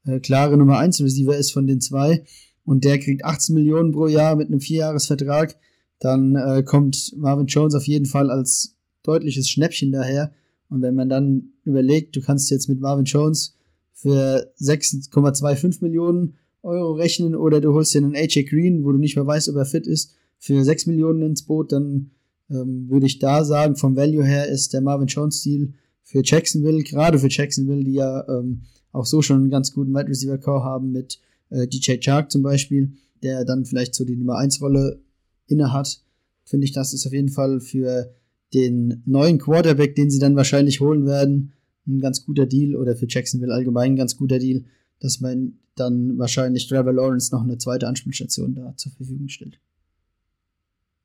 [0.05, 2.25] äh, klare Nummer 1 Receiver ist von den zwei,
[2.64, 5.57] und der kriegt 18 Millionen pro Jahr mit einem Vierjahresvertrag,
[6.01, 10.33] dann äh, kommt Marvin Jones auf jeden Fall als deutliches Schnäppchen daher.
[10.70, 13.57] Und wenn man dann überlegt, du kannst jetzt mit Marvin Jones
[13.92, 19.16] für 6,25 Millionen Euro rechnen oder du holst dir einen AJ Green, wo du nicht
[19.16, 22.11] mehr weißt, ob er fit ist, für 6 Millionen ins Boot, dann
[22.50, 26.83] ähm, würde ich da sagen, vom Value her ist der Marvin Jones Deal für Jacksonville,
[26.83, 30.64] gerade für Jacksonville, die ja ähm, auch so schon einen ganz guten Wide Receiver Core
[30.64, 35.00] haben mit äh, DJ Chark zum Beispiel, der dann vielleicht so die Nummer 1 Rolle
[35.46, 36.02] inne hat,
[36.44, 38.14] finde ich, das ist auf jeden Fall für
[38.54, 41.52] den neuen Quarterback, den sie dann wahrscheinlich holen werden,
[41.87, 44.64] ein ganz guter Deal oder für Jacksonville allgemein ein ganz guter Deal,
[45.00, 49.61] dass man dann wahrscheinlich Trevor Lawrence noch eine zweite Anspielstation da zur Verfügung stellt.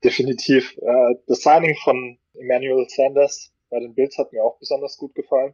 [0.04, 0.78] Definitiv.
[0.78, 5.54] Äh, das Signing von Emmanuel Sanders bei den Bills hat mir auch besonders gut gefallen.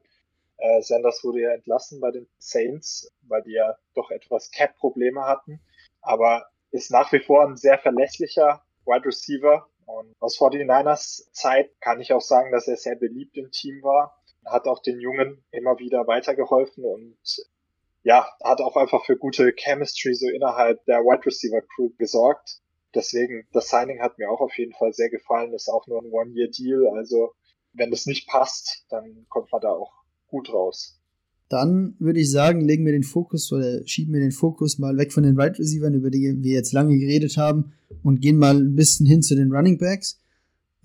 [0.57, 5.61] Äh, Sanders wurde ja entlassen bei den Saints, weil die ja doch etwas Cap-Probleme hatten,
[6.01, 9.67] aber ist nach wie vor ein sehr verlässlicher Wide Receiver.
[9.89, 14.21] Und aus 49ers Zeit kann ich auch sagen, dass er sehr beliebt im Team war.
[14.45, 17.17] Hat auch den Jungen immer wieder weitergeholfen und
[18.03, 22.61] ja, hat auch einfach für gute Chemistry so innerhalb der Wide Receiver Crew gesorgt.
[22.93, 25.53] Deswegen, das Signing hat mir auch auf jeden Fall sehr gefallen.
[25.53, 26.87] Ist auch nur ein One-Year-Deal.
[26.95, 27.33] Also,
[27.73, 29.91] wenn es nicht passt, dann kommt man da auch
[30.27, 30.98] gut raus.
[31.49, 35.11] Dann würde ich sagen, legen wir den Fokus oder schieben wir den Fokus mal weg
[35.11, 37.71] von den Wide right Receivers, über die wir jetzt lange geredet haben,
[38.03, 40.19] und gehen mal ein bisschen hin zu den Running Backs.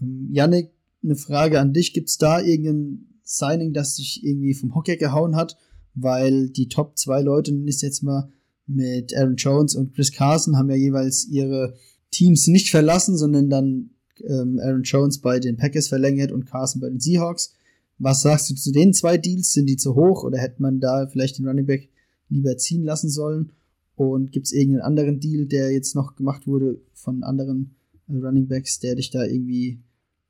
[0.01, 0.71] Ähm, Yannick,
[1.03, 1.93] eine Frage an dich.
[1.93, 5.59] Gibt es da irgendein Signing, das dich irgendwie vom Hockey gehauen hat?
[5.95, 8.31] Weil die Top zwei Leute, ist jetzt mal
[8.67, 11.75] mit Aaron Jones und Chris Carson, haben ja jeweils ihre
[12.11, 13.91] Teams nicht verlassen, sondern dann
[14.27, 17.55] ähm, Aaron Jones bei den Packers verlängert und Carson bei den Seahawks.
[17.99, 19.53] Was sagst du zu den zwei Deals?
[19.53, 21.89] Sind die zu hoch oder hätte man da vielleicht den Running Back
[22.29, 23.53] lieber ziehen lassen sollen?
[23.97, 27.77] Und gibt es irgendeinen anderen Deal, der jetzt noch gemacht wurde von anderen
[28.09, 29.81] äh, Running Backs, der dich da irgendwie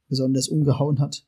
[0.08, 1.24] besonders umgehauen hat?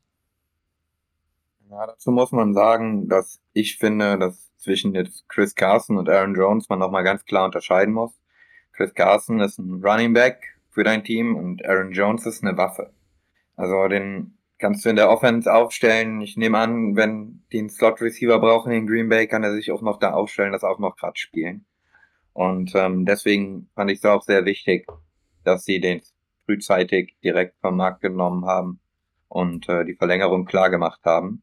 [1.70, 6.34] Ja, dazu muss man sagen, dass ich finde, dass zwischen jetzt Chris Carson und Aaron
[6.34, 8.12] Jones man nochmal ganz klar unterscheiden muss.
[8.72, 12.92] Chris Carson ist ein Running Back für dein Team und Aaron Jones ist eine Waffe.
[13.56, 16.20] Also den kannst du in der Offense aufstellen.
[16.20, 19.70] Ich nehme an, wenn die einen Slot Receiver brauchen in Green Bay, kann er sich
[19.70, 21.66] auch noch da aufstellen, das auch noch gerade spielen.
[22.32, 24.86] Und ähm, deswegen fand ich es auch sehr wichtig,
[25.44, 26.02] dass sie den
[26.44, 28.80] frühzeitig direkt vom Markt genommen haben
[29.28, 31.42] und äh, die Verlängerung klar gemacht haben.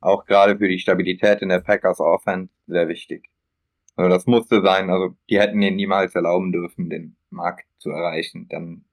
[0.00, 3.28] Auch gerade für die Stabilität in der Packers Offense sehr wichtig.
[3.96, 8.46] Also das musste sein, also die hätten ihn niemals erlauben dürfen, den Markt zu erreichen.
[8.48, 8.84] Dann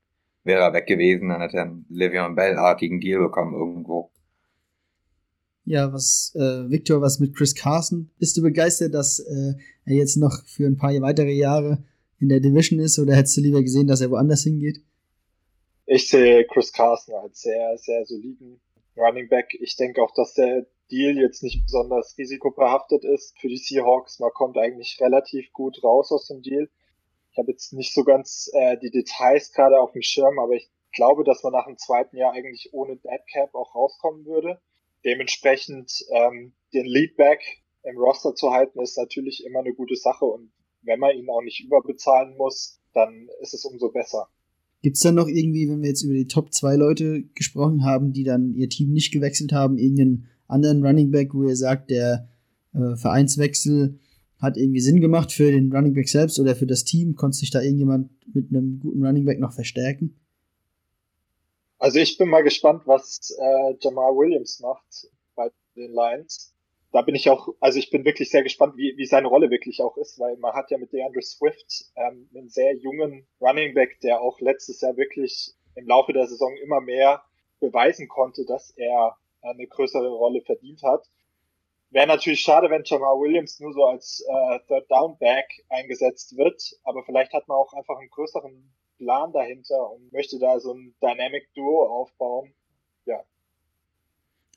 [0.46, 4.10] wäre er weg gewesen, dann hätte er einen Le'Veon Bell-artigen Deal bekommen irgendwo.
[5.66, 8.12] Ja, was, äh, Victor, was mit Chris Carson?
[8.20, 9.54] Bist du begeistert, dass äh,
[9.86, 11.84] er jetzt noch für ein paar weitere Jahre
[12.20, 14.82] in der Division ist oder hättest du lieber gesehen, dass er woanders hingeht?
[15.88, 18.60] Ich sehe Chris Carson als sehr, sehr soliden
[18.96, 19.58] Running Back.
[19.60, 24.20] Ich denke auch, dass der Deal jetzt nicht besonders risikobehaftet ist für die Seahawks.
[24.20, 26.70] Man kommt eigentlich relativ gut raus aus dem Deal.
[27.36, 30.70] Ich habe jetzt nicht so ganz äh, die Details gerade auf dem Schirm, aber ich
[30.94, 34.62] glaube, dass man nach dem zweiten Jahr eigentlich ohne Dead Cap auch rauskommen würde.
[35.04, 37.42] Dementsprechend ähm, den Leadback
[37.84, 41.42] im Roster zu halten, ist natürlich immer eine gute Sache und wenn man ihn auch
[41.42, 44.30] nicht überbezahlen muss, dann ist es umso besser.
[44.82, 48.14] Gibt es dann noch irgendwie, wenn wir jetzt über die Top 2 Leute gesprochen haben,
[48.14, 52.30] die dann ihr Team nicht gewechselt haben, irgendeinen anderen Running Back, wo ihr sagt, der
[52.74, 54.00] äh, Vereinswechsel
[54.42, 57.16] hat irgendwie Sinn gemacht für den Running Back selbst oder für das Team?
[57.16, 60.20] Konnte sich da irgendjemand mit einem guten Running Back noch verstärken?
[61.78, 66.54] Also ich bin mal gespannt, was äh, Jamal Williams macht bei den Lions.
[66.92, 69.82] Da bin ich auch, also ich bin wirklich sehr gespannt, wie, wie seine Rolle wirklich
[69.82, 74.00] auch ist, weil man hat ja mit DeAndre Swift ähm, einen sehr jungen Running Back,
[74.02, 77.22] der auch letztes Jahr wirklich im Laufe der Saison immer mehr
[77.60, 81.06] beweisen konnte, dass er eine größere Rolle verdient hat.
[81.96, 86.62] Wäre natürlich schade, wenn Jamal Williams nur so als äh, Third Down Back eingesetzt wird,
[86.84, 88.52] aber vielleicht hat man auch einfach einen größeren
[88.98, 92.52] Plan dahinter und möchte da so ein Dynamic Duo aufbauen.
[93.06, 93.22] Ja.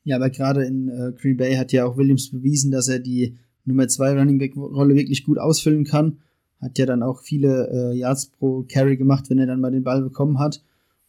[0.02, 3.38] Ja, aber gerade in äh, Green Bay hat ja auch Williams bewiesen, dass er die
[3.64, 6.18] Nummer 2 Running Back Rolle wirklich gut ausfüllen kann.
[6.60, 9.84] Hat ja dann auch viele äh, Yards pro Carry gemacht, wenn er dann mal den
[9.84, 10.60] Ball bekommen hat.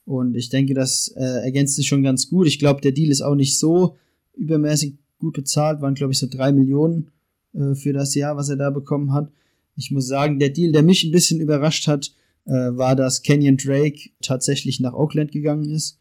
[0.05, 2.45] Und ich denke, das äh, ergänzt sich schon ganz gut.
[2.45, 3.95] Ich glaube, der Deal ist auch nicht so
[4.35, 7.11] übermäßig gut bezahlt, waren glaube ich so drei Millionen
[7.53, 9.31] äh, für das Jahr, was er da bekommen hat.
[9.75, 12.11] Ich muss sagen, der Deal, der mich ein bisschen überrascht hat,
[12.45, 15.99] äh, war, dass Kenyon Drake tatsächlich nach Oakland gegangen ist,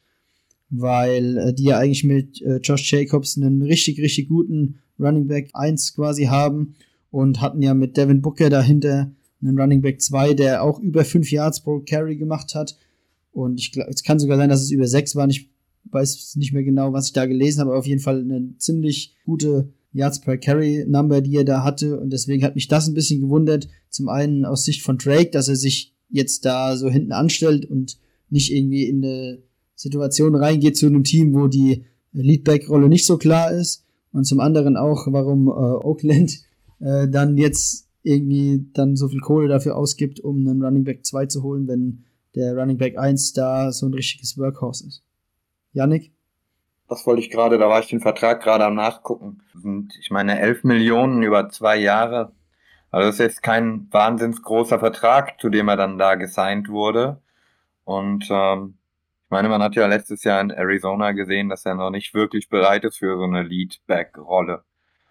[0.70, 5.50] weil äh, die ja eigentlich mit äh, Josh Jacobs einen richtig, richtig guten Running Back
[5.52, 6.74] 1 quasi haben
[7.11, 11.31] und hatten ja mit Devin Booker dahinter einen Running Back 2, der auch über 5
[11.31, 12.76] Yards pro Carry gemacht hat.
[13.33, 15.31] Und ich glaube, es kann sogar sein, dass es über 6 waren.
[15.31, 15.48] Ich
[15.85, 19.17] weiß nicht mehr genau, was ich da gelesen habe, aber auf jeden Fall eine ziemlich
[19.25, 21.99] gute Yards per Carry Number, die er da hatte.
[21.99, 23.69] Und deswegen hat mich das ein bisschen gewundert.
[23.88, 27.99] Zum einen aus Sicht von Drake, dass er sich jetzt da so hinten anstellt und
[28.31, 29.43] nicht irgendwie in eine
[29.75, 33.85] Situation reingeht zu einem Team, wo die Leadback-Rolle nicht so klar ist.
[34.12, 36.41] Und zum anderen auch, warum äh, Oakland
[36.81, 41.27] äh, dann jetzt irgendwie dann so viel Kohle dafür ausgibt, um einen Running Back 2
[41.27, 45.03] zu holen, wenn der Running Back 1 da so ein richtiges Workhorse ist.
[45.79, 46.12] Yannick?
[46.88, 49.43] Das wollte ich gerade, da war ich den Vertrag gerade am Nachgucken.
[49.62, 52.33] Und ich meine, 11 Millionen über zwei Jahre
[52.91, 57.21] also das ist jetzt kein wahnsinns großer Vertrag, zu dem er dann da gesigned wurde.
[57.85, 58.79] Und ähm,
[59.25, 62.49] ich meine, man hat ja letztes Jahr in Arizona gesehen, dass er noch nicht wirklich
[62.49, 64.64] bereit ist für so eine Leadback-Rolle.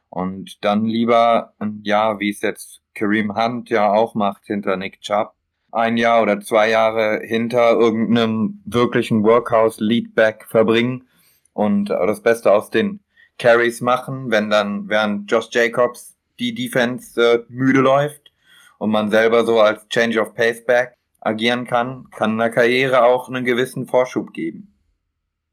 [0.09, 5.01] Und dann lieber ein Jahr, wie es jetzt Kareem Hunt ja auch macht, hinter Nick
[5.01, 5.35] Chubb,
[5.71, 11.07] ein Jahr oder zwei Jahre hinter irgendeinem wirklichen Workhouse-Leadback verbringen
[11.53, 13.01] und das Beste aus den
[13.37, 18.31] Carries machen, wenn dann, während Josh Jacobs die Defense äh, müde läuft
[18.79, 23.27] und man selber so als Change of Pace Back agieren kann, kann einer Karriere auch
[23.27, 24.73] einen gewissen Vorschub geben.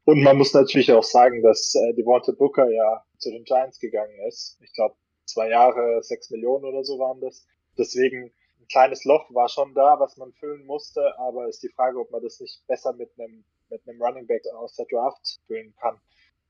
[0.05, 4.15] Und man muss natürlich auch sagen, dass äh, Devonta Booker ja zu den Giants gegangen
[4.27, 4.59] ist.
[4.61, 7.45] Ich glaube, zwei Jahre, sechs Millionen oder so waren das.
[7.77, 8.31] Deswegen
[8.65, 12.11] ein kleines Loch war schon da, was man füllen musste, aber ist die Frage, ob
[12.11, 15.97] man das nicht besser mit einem mit einem Running Back aus der Draft füllen kann.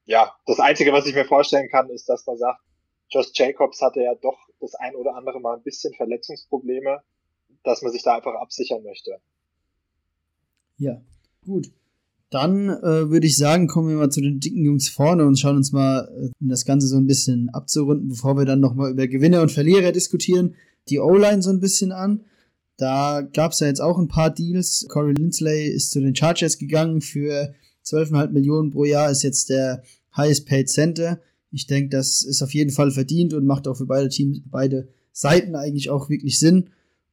[0.06, 2.60] Ja, das Einzige, was ich mir vorstellen kann, ist, dass man sagt,
[3.10, 5.93] Josh Jacobs hatte ja doch das ein oder andere Mal ein bisschen
[12.30, 15.56] Dann äh, würde ich sagen, kommen wir mal zu den dicken Jungs vorne und schauen
[15.56, 19.08] uns mal, äh, um das Ganze so ein bisschen abzurunden, bevor wir dann nochmal über
[19.08, 20.56] Gewinner und Verlierer diskutieren,
[20.89, 22.21] die O-Line so ein bisschen an.
[22.78, 24.86] Da gab es ja jetzt auch ein paar Deals.
[24.89, 27.54] Corey Lindsley ist zu den Chargers gegangen für
[27.86, 29.84] 12,5 Millionen pro Jahr, ist jetzt der
[30.15, 31.19] highest paid Center.
[31.52, 34.89] Ich denke, das ist auf jeden Fall verdient und macht auch für beide Teams, beide
[35.13, 36.69] Seiten eigentlich auch wirklich Sinn.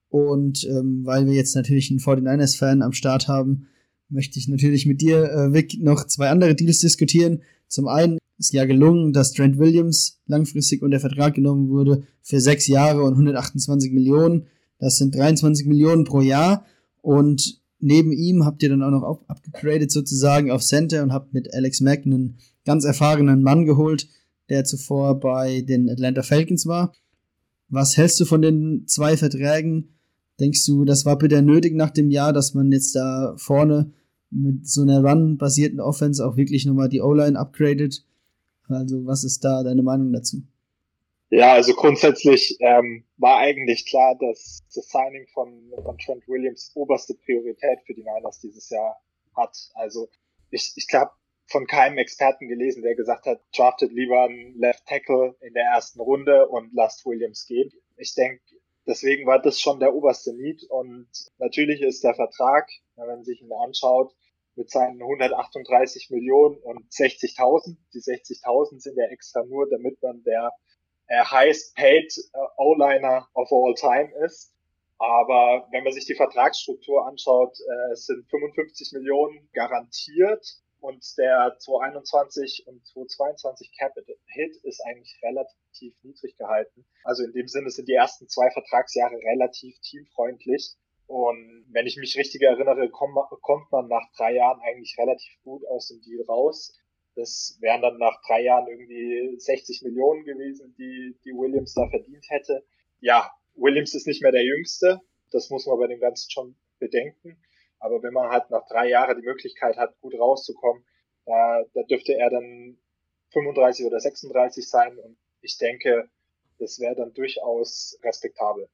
[0.09, 3.69] Und ähm, weil wir jetzt natürlich einen 49ers-Fan am Start haben,
[4.09, 7.43] möchte ich natürlich mit dir, äh, Vic, noch zwei andere Deals diskutieren.
[7.69, 12.67] Zum einen ist ja gelungen, dass Trent Williams langfristig unter Vertrag genommen wurde für sechs
[12.67, 14.47] Jahre und 128 Millionen.
[14.81, 16.65] Das sind 23 Millionen pro Jahr.
[17.03, 21.55] Und neben ihm habt ihr dann auch noch abgegradet sozusagen auf Center und habt mit
[21.55, 24.09] Alex Mack einen ganz erfahrenen Mann geholt,
[24.49, 26.93] der zuvor bei den Atlanta Falcons war.
[27.69, 29.91] Was hältst du von den zwei Verträgen?
[30.41, 33.93] Denkst du, das war bitte nötig nach dem Jahr, dass man jetzt da vorne
[34.31, 38.05] mit so einer Run-basierten Offense auch wirklich nochmal die O-Line upgradet?
[38.69, 40.43] Also, was ist da deine Meinung dazu?
[41.31, 47.15] Ja, also grundsätzlich ähm, war eigentlich klar, dass das Signing von, von Trent Williams oberste
[47.15, 49.01] Priorität für die Niners dieses Jahr
[49.35, 49.57] hat.
[49.73, 50.11] Also
[50.51, 51.13] ich, ich glaube,
[51.47, 56.01] von keinem Experten gelesen, der gesagt hat, draftet lieber einen Left Tackle in der ersten
[56.01, 57.73] Runde und lasst Williams gehen.
[57.97, 58.43] Ich denke,
[58.87, 63.41] deswegen war das schon der oberste Need und natürlich ist der Vertrag, wenn man sich
[63.41, 64.15] ihn anschaut,
[64.55, 67.77] mit seinen 138 Millionen und 60.000.
[67.95, 70.53] Die 60.000 sind ja extra nur, damit man der
[71.09, 74.53] äh, highest paid äh, O-Liner of all time ist.
[74.99, 80.47] Aber wenn man sich die Vertragsstruktur anschaut, äh, es sind 55 Millionen garantiert
[80.83, 83.95] und der 221 und 222 Cap
[84.27, 86.85] Hit ist eigentlich relativ niedrig gehalten.
[87.05, 90.75] Also in dem Sinne sind die ersten zwei Vertragsjahre relativ teamfreundlich.
[91.13, 95.89] Und wenn ich mich richtig erinnere, kommt man nach drei Jahren eigentlich relativ gut aus
[95.89, 96.75] dem Deal raus.
[97.17, 102.25] Das wären dann nach drei Jahren irgendwie 60 Millionen gewesen, die, die Williams da verdient
[102.31, 102.65] hätte.
[103.01, 105.03] Ja, Williams ist nicht mehr der Jüngste.
[105.31, 107.37] Das muss man bei dem Ganzen schon bedenken.
[107.79, 110.83] Aber wenn man halt nach drei Jahren die Möglichkeit hat, gut rauszukommen,
[111.27, 112.79] da, da dürfte er dann
[113.33, 114.97] 35 oder 36 sein.
[114.97, 116.09] Und ich denke,
[116.59, 118.71] das wäre dann durchaus respektabel.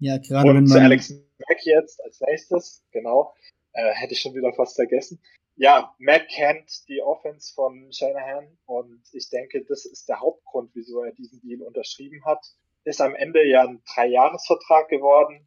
[0.00, 0.84] Ja, gerade und wenn zu man.
[0.84, 3.34] Alex Mack jetzt als nächstes, genau,
[3.72, 5.20] äh, hätte ich schon wieder fast vergessen.
[5.56, 11.02] Ja, Mack kennt die Offense von Shanahan und ich denke, das ist der Hauptgrund, wieso
[11.02, 12.44] er diesen Deal unterschrieben hat.
[12.84, 15.46] Ist am Ende ja ein Dreijahresvertrag geworden,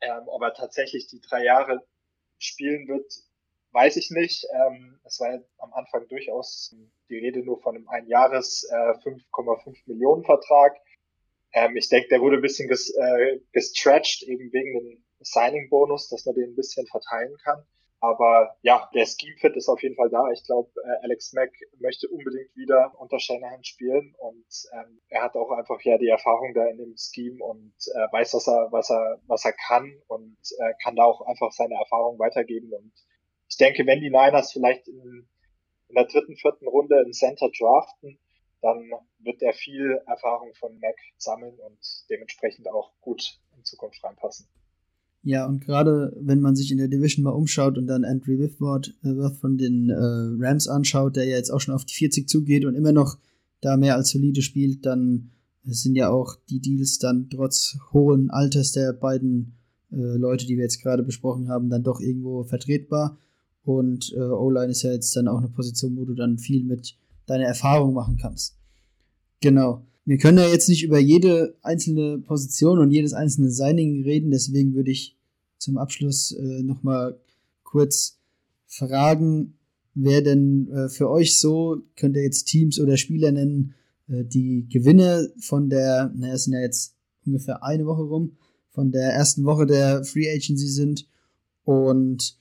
[0.00, 1.84] ähm, ob er tatsächlich die drei Jahre
[2.38, 3.12] spielen wird,
[3.72, 4.46] weiß ich nicht.
[4.52, 6.74] Ähm, es war ja am Anfang durchaus
[7.08, 10.76] die Rede nur von einem Einjahres äh, 5,5 Millionen Vertrag.
[11.52, 16.24] Ähm, ich denke, der wurde ein bisschen ges, äh, gestretched, eben wegen dem Signing-Bonus, dass
[16.26, 17.64] man den ein bisschen verteilen kann.
[18.00, 20.30] Aber ja, der Scheme-Fit ist auf jeden Fall da.
[20.30, 25.34] Ich glaube, äh, Alex Mack möchte unbedingt wieder unter Shanahan spielen und ähm, er hat
[25.34, 28.90] auch einfach ja die Erfahrung da in dem Scheme und äh, weiß, was er, was
[28.90, 32.72] er, was er kann und äh, kann da auch einfach seine Erfahrung weitergeben.
[32.72, 32.92] Und
[33.48, 35.28] ich denke, wenn die Niners vielleicht in,
[35.88, 38.20] in der dritten, vierten Runde in Center draften,
[38.60, 38.90] dann
[39.20, 41.78] wird er viel Erfahrung von Mac sammeln und
[42.10, 44.46] dementsprechend auch gut in Zukunft reinpassen.
[45.22, 48.94] Ja, und gerade wenn man sich in der Division mal umschaut und dann Andrew Whitworth
[49.02, 52.64] äh, von den äh, Rams anschaut, der ja jetzt auch schon auf die 40 zugeht
[52.64, 53.18] und immer noch
[53.60, 55.32] da mehr als solide spielt, dann
[55.64, 59.58] sind ja auch die Deals dann trotz hohen Alters der beiden
[59.90, 63.18] äh, Leute, die wir jetzt gerade besprochen haben, dann doch irgendwo vertretbar.
[63.64, 66.96] Und äh, O-Line ist ja jetzt dann auch eine Position, wo du dann viel mit
[67.28, 68.56] deiner Erfahrung machen kannst.
[69.40, 69.84] Genau.
[70.04, 74.74] Wir können ja jetzt nicht über jede einzelne Position und jedes einzelne Signing reden, deswegen
[74.74, 75.16] würde ich
[75.58, 77.20] zum Abschluss äh, nochmal
[77.62, 78.18] kurz
[78.66, 79.58] fragen,
[79.94, 83.74] wer denn äh, für euch so, könnt ihr jetzt Teams oder Spieler nennen,
[84.08, 86.94] äh, die Gewinner von der, naja, es sind ja jetzt
[87.26, 88.36] ungefähr eine Woche rum,
[88.70, 91.06] von der ersten Woche der Free Agency sind
[91.64, 92.38] und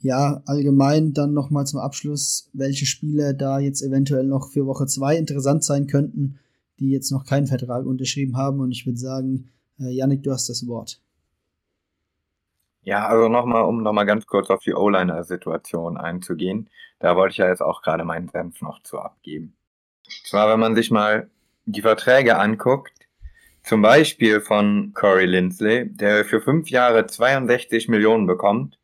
[0.00, 5.16] ja, allgemein dann nochmal zum Abschluss, welche Spieler da jetzt eventuell noch für Woche 2
[5.16, 6.38] interessant sein könnten,
[6.78, 8.60] die jetzt noch keinen Vertrag unterschrieben haben.
[8.60, 11.00] Und ich würde sagen, äh, Yannick, du hast das Wort.
[12.82, 16.70] Ja, also nochmal, um nochmal ganz kurz auf die O-Liner-Situation einzugehen.
[17.00, 19.54] Da wollte ich ja jetzt auch gerade meinen Senf noch zu abgeben.
[20.24, 21.28] Zwar, wenn man sich mal
[21.66, 22.92] die Verträge anguckt,
[23.62, 28.78] zum Beispiel von Corey Lindsley, der für fünf Jahre 62 Millionen bekommt.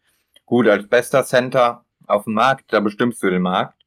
[0.46, 3.78] Gut, als bester Center auf dem Markt, da bestimmst du den Markt.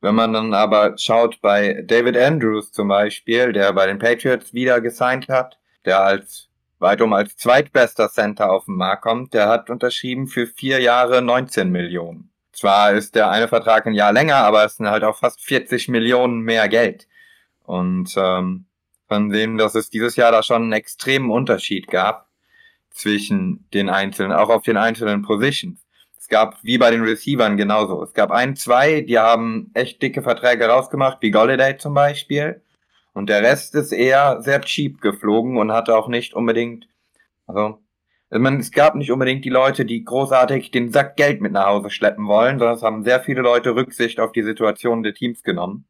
[0.00, 4.80] Wenn man dann aber schaut bei David Andrews zum Beispiel, der bei den Patriots wieder
[4.80, 6.48] gesigned hat, der als
[6.80, 11.70] weitum als zweitbester Center auf den Markt kommt, der hat unterschrieben für vier Jahre 19
[11.70, 12.30] Millionen.
[12.52, 15.88] zwar ist der eine Vertrag ein Jahr länger, aber es sind halt auch fast 40
[15.88, 17.08] Millionen mehr Geld.
[17.64, 18.66] Und ähm,
[19.08, 22.28] von dem, dass es dieses Jahr da schon einen extremen Unterschied gab
[22.90, 25.81] zwischen den einzelnen, auch auf den einzelnen Positions.
[26.32, 30.22] Es gab, wie bei den Receivern genauso, es gab ein, zwei, die haben echt dicke
[30.22, 32.62] Verträge rausgemacht, wie Golliday zum Beispiel.
[33.12, 36.88] Und der Rest ist eher sehr cheap geflogen und hatte auch nicht unbedingt,
[37.46, 37.80] also,
[38.30, 41.66] ich meine, es gab nicht unbedingt die Leute, die großartig den Sack Geld mit nach
[41.66, 45.42] Hause schleppen wollen, sondern es haben sehr viele Leute Rücksicht auf die Situation der Teams
[45.42, 45.84] genommen.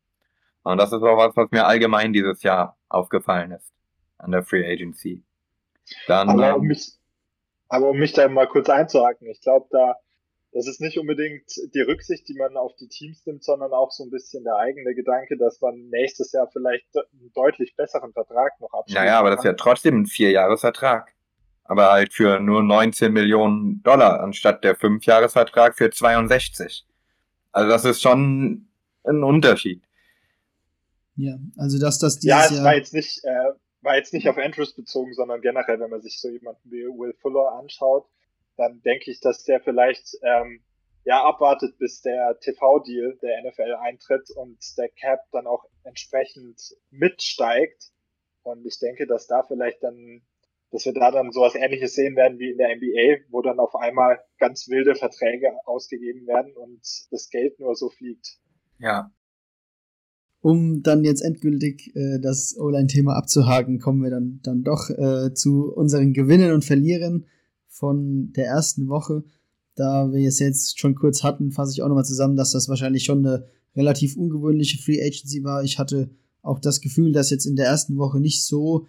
[0.64, 3.72] Und das ist auch was, was mir allgemein dieses Jahr aufgefallen ist
[4.18, 5.22] an der Free Agency.
[6.08, 6.94] Dann, aber, um ähm, mich,
[7.68, 9.94] aber um mich da mal kurz einzuhaken, ich glaube, da
[10.52, 11.44] das ist nicht unbedingt
[11.74, 14.94] die Rücksicht, die man auf die Teams nimmt, sondern auch so ein bisschen der eigene
[14.94, 18.98] Gedanke, dass man nächstes Jahr vielleicht einen deutlich besseren Vertrag noch abschließt.
[18.98, 21.14] Naja, aber das ist ja trotzdem ein Vierjahresvertrag.
[21.64, 26.84] Aber halt für nur 19 Millionen Dollar anstatt der Fünfjahresvertrag für 62.
[27.52, 28.68] Also das ist schon
[29.04, 29.82] ein Unterschied.
[31.16, 34.28] Ja, also dass das dieses Ja, es Jahr war jetzt nicht, äh, war jetzt nicht
[34.28, 38.06] auf Andrews bezogen, sondern generell, wenn man sich so jemanden wie Will Fuller anschaut,
[38.62, 40.62] dann denke ich, dass der vielleicht ähm,
[41.04, 47.90] ja abwartet, bis der TV-Deal der NFL eintritt und der Cap dann auch entsprechend mitsteigt.
[48.42, 50.22] Und ich denke, dass da vielleicht dann,
[50.70, 53.74] dass wir da dann sowas ähnliches sehen werden wie in der NBA, wo dann auf
[53.74, 58.38] einmal ganz wilde Verträge ausgegeben werden und das Geld nur so fliegt.
[58.78, 59.12] Ja.
[60.40, 65.72] Um dann jetzt endgültig äh, das O-Line-Thema abzuhaken, kommen wir dann, dann doch äh, zu
[65.72, 67.26] unseren Gewinnen und Verlierern
[67.72, 69.24] von der ersten Woche.
[69.74, 73.04] Da wir es jetzt schon kurz hatten, fasse ich auch nochmal zusammen, dass das wahrscheinlich
[73.04, 75.64] schon eine relativ ungewöhnliche Free Agency war.
[75.64, 76.10] Ich hatte
[76.42, 78.86] auch das Gefühl, dass jetzt in der ersten Woche nicht so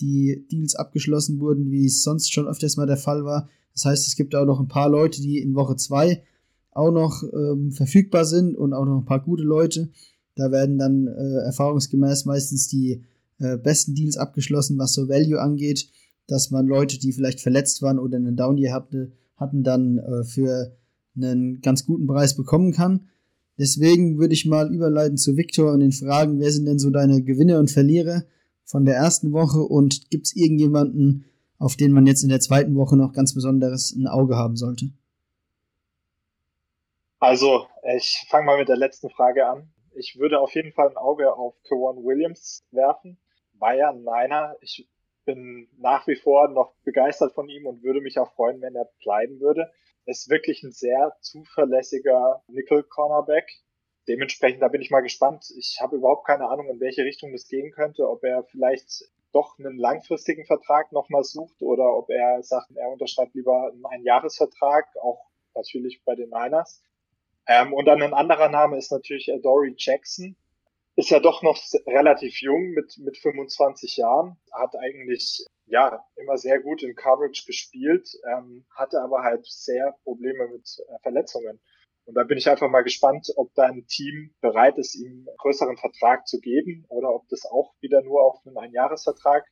[0.00, 3.48] die Deals abgeschlossen wurden, wie es sonst schon öfters mal der Fall war.
[3.72, 6.22] Das heißt, es gibt auch noch ein paar Leute, die in Woche 2
[6.70, 9.90] auch noch ähm, verfügbar sind und auch noch ein paar gute Leute.
[10.36, 13.02] Da werden dann äh, erfahrungsgemäß meistens die
[13.38, 15.88] äh, besten Deals abgeschlossen, was so Value angeht
[16.26, 20.24] dass man Leute, die vielleicht verletzt waren oder einen Down Year hatte, hatten, dann äh,
[20.24, 20.76] für
[21.16, 23.08] einen ganz guten Preis bekommen kann.
[23.58, 27.22] Deswegen würde ich mal überleiten zu Victor und ihn fragen, wer sind denn so deine
[27.22, 28.22] Gewinner und Verlierer
[28.64, 31.26] von der ersten Woche und gibt es irgendjemanden,
[31.58, 34.90] auf den man jetzt in der zweiten Woche noch ganz besonderes ein Auge haben sollte?
[37.18, 39.70] Also, ich fange mal mit der letzten Frage an.
[39.94, 43.18] Ich würde auf jeden Fall ein Auge auf Kawan Williams werfen.
[43.60, 44.56] Ein Niner.
[44.60, 44.88] Ich
[45.24, 48.90] bin nach wie vor noch begeistert von ihm und würde mich auch freuen, wenn er
[49.02, 49.72] bleiben würde.
[50.04, 53.48] Er ist wirklich ein sehr zuverlässiger Nickel-Cornerback.
[54.08, 55.52] Dementsprechend, da bin ich mal gespannt.
[55.56, 59.58] Ich habe überhaupt keine Ahnung, in welche Richtung das gehen könnte, ob er vielleicht doch
[59.58, 65.30] einen langfristigen Vertrag nochmal sucht oder ob er sagt, er unterschreibt lieber einen Einjahresvertrag, auch
[65.54, 66.82] natürlich bei den Niners.
[67.46, 70.36] Ähm, und dann ein anderer Name ist natürlich Dory Jackson
[70.96, 76.60] ist ja doch noch relativ jung mit, mit 25 Jahren, hat eigentlich ja immer sehr
[76.60, 81.60] gut in Coverage gespielt, ähm, hatte aber halt sehr Probleme mit äh, Verletzungen.
[82.04, 85.36] Und da bin ich einfach mal gespannt, ob da ein Team bereit ist, ihm einen
[85.38, 89.46] größeren Vertrag zu geben oder ob das auch wieder nur auf einen Einjahresvertrag,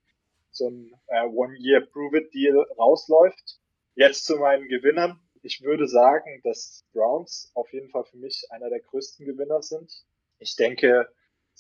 [0.51, 3.61] so ein äh, One-Year-Prove-It-Deal rausläuft.
[3.95, 5.20] Jetzt zu meinen Gewinnern.
[5.43, 10.05] Ich würde sagen, dass Browns auf jeden Fall für mich einer der größten Gewinner sind.
[10.38, 11.09] Ich denke,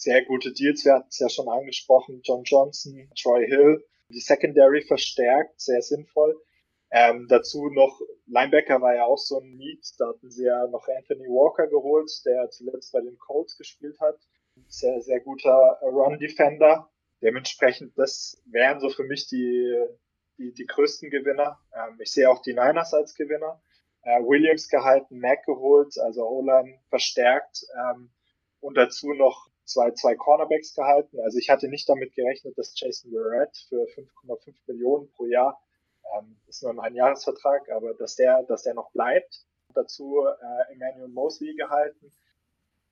[0.00, 0.84] sehr gute Deals.
[0.86, 2.22] Wir hatten es ja schon angesprochen.
[2.24, 6.40] John Johnson, Troy Hill, die Secondary verstärkt, sehr sinnvoll.
[6.90, 9.86] Ähm, dazu noch, Linebacker war ja auch so ein Need.
[9.98, 14.16] Da hatten sie ja noch Anthony Walker geholt, der zuletzt bei den Colts gespielt hat.
[14.68, 16.88] Sehr, sehr guter Run-Defender.
[17.20, 19.84] Dementsprechend, das wären so für mich die,
[20.38, 21.60] die, die größten Gewinner.
[21.74, 23.62] Ähm, ich sehe auch die Niners als Gewinner.
[24.02, 27.66] Äh, Williams gehalten, Mac geholt, also Olan verstärkt.
[27.76, 28.10] Ähm,
[28.60, 31.20] und dazu noch zwei, zwei Cornerbacks gehalten.
[31.20, 33.86] Also ich hatte nicht damit gerechnet, dass Jason Verrett für
[34.26, 35.60] 5,5 Millionen pro Jahr,
[36.16, 39.46] ähm, ist nur ein Einjahresvertrag, aber dass der, dass der noch bleibt.
[39.74, 42.12] Dazu äh, Emmanuel Mosley gehalten.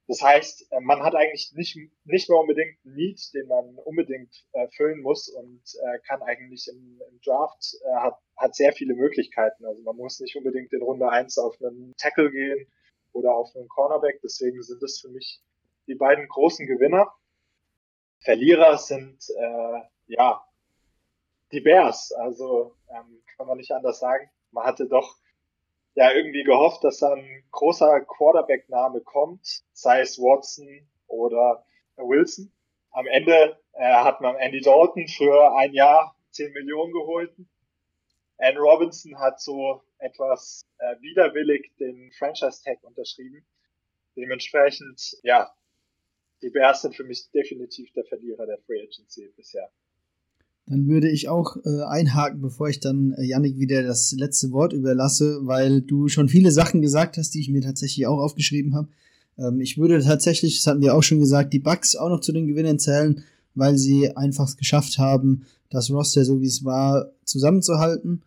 [0.07, 4.47] Das heißt, äh, man hat eigentlich nicht, nicht mehr unbedingt einen Need, den man unbedingt
[4.53, 9.66] äh, muss und äh, kann eigentlich im, im Draft, äh, hat, hat sehr viele Möglichkeiten.
[9.66, 12.66] Also man muss nicht unbedingt in Runde eins auf einen Tackle gehen
[13.12, 14.20] oder auf einen Cornerback.
[14.22, 15.43] Deswegen sind das für mich
[15.89, 17.12] die beiden großen Gewinner.
[18.20, 20.45] Verlierer sind äh, ja
[21.51, 22.12] die Bears.
[22.12, 24.30] Also ähm, kann man nicht anders sagen.
[24.51, 25.16] Man hatte doch
[25.95, 31.64] ja irgendwie gehofft, dass da ein großer Quarterback-Name kommt, sei es Watson oder
[31.97, 32.53] Wilson.
[32.93, 37.32] Am Ende äh, hat man Andy Dalton für ein Jahr 10 Millionen geholt.
[38.39, 43.45] Ann Robinson hat so etwas äh, widerwillig den Franchise-Tag unterschrieben.
[44.16, 45.51] Dementsprechend, ja,
[46.43, 49.68] die Bears sind für mich definitiv der Verlierer der Free Agency bisher.
[50.66, 54.74] Dann würde ich auch äh, einhaken, bevor ich dann äh, Yannick wieder das letzte Wort
[54.74, 58.89] überlasse, weil du schon viele Sachen gesagt hast, die ich mir tatsächlich auch aufgeschrieben habe.
[59.39, 62.32] Ähm, ich würde tatsächlich, das hatten wir auch schon gesagt, die Bugs auch noch zu
[62.32, 63.24] den Gewinnern zählen,
[63.55, 68.22] weil sie einfach es geschafft haben, das Roster, so wie es war, zusammenzuhalten.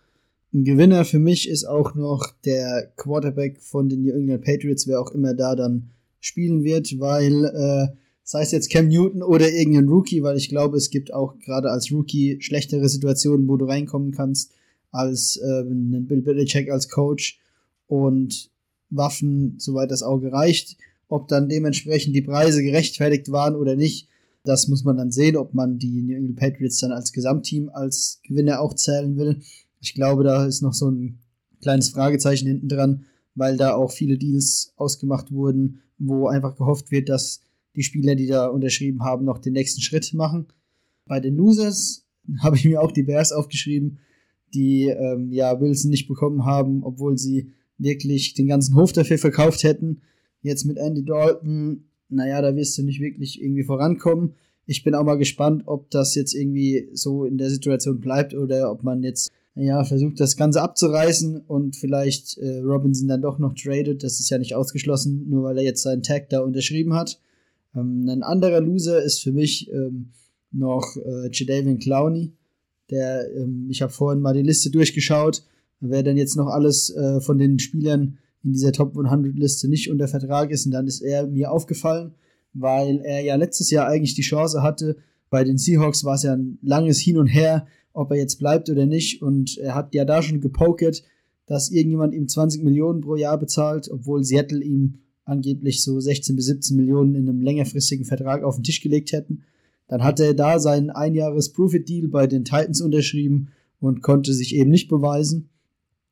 [0.54, 5.00] Ein Gewinner für mich ist auch noch der Quarterback von den New England Patriots, wer
[5.00, 7.96] auch immer da dann spielen wird, weil äh,
[8.32, 11.70] sei es jetzt Cam Newton oder irgendein Rookie, weil ich glaube, es gibt auch gerade
[11.70, 14.54] als Rookie schlechtere Situationen, wo du reinkommen kannst,
[14.90, 17.42] als äh, ein Bill Belichick als Coach
[17.88, 18.50] und
[18.90, 20.78] Waffen, soweit das Auge reicht.
[21.10, 24.08] Ob dann dementsprechend die Preise gerechtfertigt waren oder nicht,
[24.46, 28.22] das muss man dann sehen, ob man die New England Patriots dann als Gesamtteam als
[28.24, 29.42] Gewinner auch zählen will.
[29.82, 31.20] Ich glaube, da ist noch so ein
[31.62, 33.04] kleines Fragezeichen hinten dran,
[33.36, 37.42] weil da auch viele Deals ausgemacht wurden, wo einfach gehofft wird, dass
[37.76, 40.48] die Spieler, die da unterschrieben haben, noch den nächsten Schritt machen.
[41.06, 42.06] Bei den Losers
[42.40, 44.00] habe ich mir auch die Bears aufgeschrieben,
[44.54, 49.64] die ähm, ja Wilson nicht bekommen haben, obwohl sie wirklich den ganzen Hof dafür verkauft
[49.64, 50.02] hätten.
[50.42, 54.34] Jetzt mit Andy Dalton, naja, da wirst du nicht wirklich irgendwie vorankommen.
[54.66, 58.72] Ich bin auch mal gespannt, ob das jetzt irgendwie so in der Situation bleibt oder
[58.72, 63.54] ob man jetzt ja, versucht das Ganze abzureißen und vielleicht äh, Robinson dann doch noch
[63.54, 64.04] tradet.
[64.04, 67.20] Das ist ja nicht ausgeschlossen, nur weil er jetzt seinen Tag da unterschrieben hat.
[67.76, 70.12] Ähm, ein anderer Loser ist für mich ähm,
[70.52, 72.34] noch äh, Jadavian Clowney.
[72.90, 75.44] Der, ähm, ich habe vorhin mal die Liste durchgeschaut,
[75.80, 79.90] wer denn jetzt noch alles äh, von den Spielern in dieser Top 100 Liste nicht
[79.90, 80.66] unter Vertrag ist.
[80.66, 82.14] Und dann ist er mir aufgefallen,
[82.54, 84.98] weil er ja letztes Jahr eigentlich die Chance hatte.
[85.30, 88.70] Bei den Seahawks war es ja ein langes Hin und Her, ob er jetzt bleibt
[88.70, 89.22] oder nicht.
[89.22, 91.04] Und er hat ja da schon gepokert,
[91.46, 96.46] dass irgendjemand ihm 20 Millionen pro Jahr bezahlt, obwohl Seattle ihm angeblich so 16 bis
[96.46, 99.44] 17 Millionen in einem längerfristigen Vertrag auf den Tisch gelegt hätten.
[99.88, 103.50] Dann hat er da seinen Einjahres-Profit-Deal bei den Titans unterschrieben
[103.80, 105.50] und konnte sich eben nicht beweisen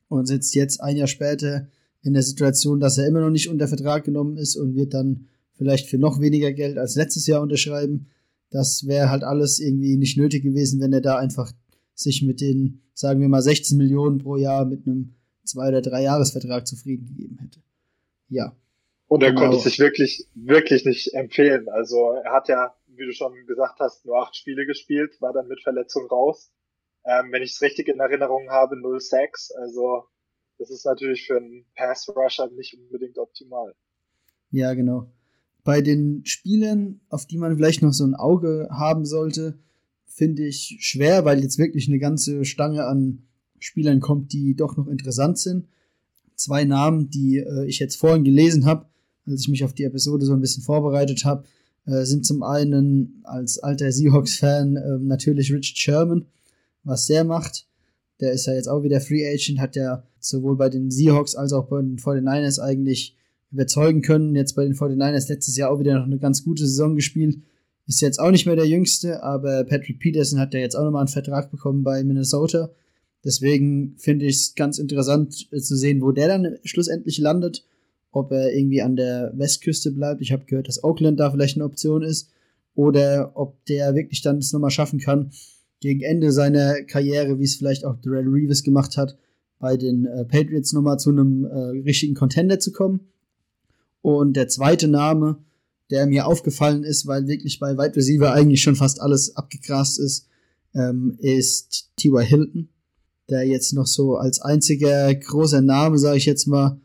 [0.10, 1.68] und sitzt jetzt ein Jahr später
[2.02, 5.28] in der Situation, dass er immer noch nicht unter Vertrag genommen ist und wird dann
[5.54, 8.08] vielleicht für noch weniger Geld als letztes Jahr unterschreiben.
[8.50, 11.52] Das wäre halt alles irgendwie nicht nötig gewesen, wenn er da einfach
[11.94, 16.04] sich mit den, sagen wir mal, 16 Millionen pro Jahr mit einem zwei- oder drei
[16.04, 17.60] Jahresvertrag zufrieden gegeben hätte.
[18.30, 18.56] Ja,
[19.10, 19.42] und er genau.
[19.42, 21.68] konnte sich wirklich, wirklich nicht empfehlen.
[21.68, 25.48] Also er hat ja, wie du schon gesagt hast, nur acht Spiele gespielt, war dann
[25.48, 26.52] mit Verletzung raus.
[27.06, 29.56] Ähm, wenn ich es richtig in Erinnerung habe, 0-6.
[29.58, 30.04] Also
[30.60, 33.74] das ist natürlich für einen Pass-Rusher nicht unbedingt optimal.
[34.52, 35.12] Ja, genau.
[35.64, 39.58] Bei den Spielen, auf die man vielleicht noch so ein Auge haben sollte,
[40.06, 43.24] finde ich schwer, weil jetzt wirklich eine ganze Stange an
[43.58, 45.68] Spielern kommt, die doch noch interessant sind.
[46.36, 48.86] Zwei Namen, die äh, ich jetzt vorhin gelesen habe,
[49.30, 51.44] als ich mich auf die Episode so ein bisschen vorbereitet habe,
[51.86, 56.26] äh, sind zum einen als alter Seahawks-Fan äh, natürlich Richard Sherman,
[56.84, 57.68] was der macht.
[58.20, 61.54] Der ist ja jetzt auch wieder Free Agent, hat ja sowohl bei den Seahawks als
[61.54, 63.16] auch bei den 49ers eigentlich
[63.52, 64.36] überzeugen können.
[64.36, 67.38] Jetzt bei den 49ers letztes Jahr auch wieder noch eine ganz gute Saison gespielt.
[67.88, 71.02] Ist jetzt auch nicht mehr der Jüngste, aber Patrick Peterson hat ja jetzt auch nochmal
[71.02, 72.70] einen Vertrag bekommen bei Minnesota.
[73.24, 77.66] Deswegen finde ich es ganz interessant äh, zu sehen, wo der dann schlussendlich landet
[78.12, 80.22] ob er irgendwie an der Westküste bleibt.
[80.22, 82.30] Ich habe gehört, dass Oakland da vielleicht eine Option ist.
[82.76, 85.32] Oder ob der wirklich dann es nochmal schaffen kann,
[85.80, 89.18] gegen Ende seiner Karriere, wie es vielleicht auch Darrell Reeves gemacht hat,
[89.60, 93.02] bei den äh, Patriots nochmal zu einem äh, richtigen Contender zu kommen.
[94.02, 95.38] Und der zweite Name,
[95.90, 100.28] der mir aufgefallen ist, weil wirklich bei Wide Receiver eigentlich schon fast alles abgegrast ist,
[100.74, 102.24] ähm, ist T.Y.
[102.24, 102.70] Hilton,
[103.30, 106.80] der jetzt noch so als einziger großer Name, sage ich jetzt mal,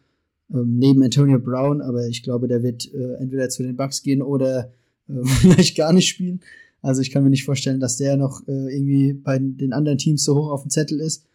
[0.53, 4.23] ähm, neben Antonio Brown, aber ich glaube, der wird äh, entweder zu den Bucks gehen
[4.23, 4.73] oder
[5.09, 6.41] äh, vielleicht gar nicht spielen.
[6.83, 10.23] Also ich kann mir nicht vorstellen, dass der noch äh, irgendwie bei den anderen Teams
[10.23, 11.27] so hoch auf dem Zettel ist.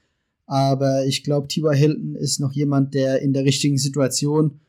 [0.46, 1.74] Aber ich glaube, T.Y.
[1.76, 4.60] Hilton ist noch jemand, der in der richtigen Situation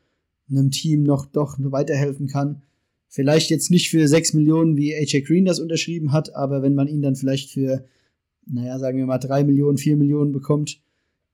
[0.51, 2.63] einem Team noch doch weiterhelfen kann.
[3.09, 6.87] Vielleicht jetzt nicht für 6 Millionen, wie AJ Green das unterschrieben hat, aber wenn man
[6.87, 7.85] ihn dann vielleicht für,
[8.47, 10.81] naja, sagen wir mal 3 Millionen, 4 Millionen bekommt,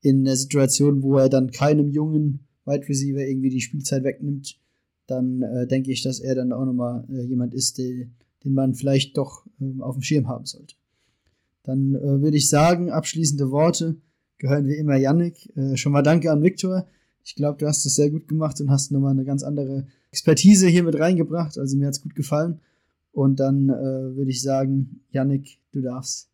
[0.00, 4.58] in der Situation, wo er dann keinem jungen Wide Receiver irgendwie die Spielzeit wegnimmt,
[5.06, 8.06] dann äh, denke ich, dass er dann auch nochmal äh, jemand ist, der,
[8.44, 10.74] den man vielleicht doch äh, auf dem Schirm haben sollte.
[11.62, 13.96] Dann äh, würde ich sagen, abschließende Worte
[14.38, 15.56] gehören wie immer Yannick.
[15.56, 16.86] Äh, schon mal danke an Viktor.
[17.24, 20.68] Ich glaube, du hast es sehr gut gemacht und hast nochmal eine ganz andere Expertise
[20.68, 21.58] hier mit reingebracht.
[21.58, 22.60] Also mir hat es gut gefallen.
[23.12, 26.30] Und dann äh, würde ich sagen, Yannick, du darfst.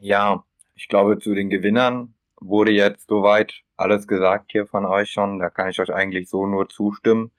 [0.00, 5.38] Ja, ich glaube, zu den Gewinnern wurde jetzt soweit alles gesagt hier von euch schon.
[5.38, 7.30] Da kann ich euch eigentlich so nur zustimmen.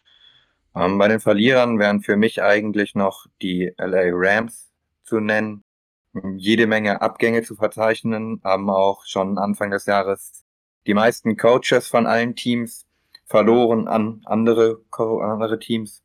[0.76, 4.72] Ähm, bei den Verlierern wären für mich eigentlich noch die LA Rams
[5.04, 5.64] zu nennen.
[6.38, 10.46] Jede Menge Abgänge zu verzeichnen, haben auch schon Anfang des Jahres
[10.88, 12.86] die meisten Coaches von allen Teams
[13.26, 16.02] verloren an andere, andere Teams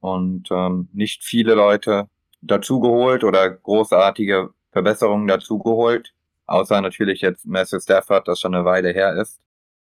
[0.00, 2.08] und ähm, nicht viele Leute
[2.42, 6.12] dazugeholt oder großartige Verbesserungen dazugeholt,
[6.46, 9.40] außer natürlich jetzt Matthew Stafford, das schon eine Weile her ist.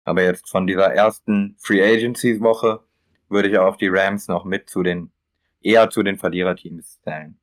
[0.06, 2.80] Aber jetzt von dieser ersten Free Agency Woche
[3.28, 5.12] würde ich auch die Rams noch mit zu den,
[5.62, 7.38] eher zu den Verliererteams zählen.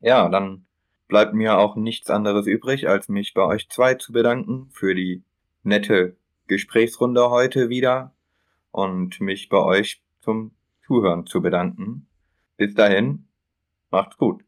[0.00, 0.64] Ja, dann
[1.06, 5.22] bleibt mir auch nichts anderes übrig, als mich bei euch zwei zu bedanken für die
[5.62, 6.16] nette
[6.46, 8.14] Gesprächsrunde heute wieder
[8.70, 10.52] und mich bei euch zum
[10.86, 12.06] Zuhören zu bedanken.
[12.56, 13.28] Bis dahin,
[13.90, 14.42] macht's gut.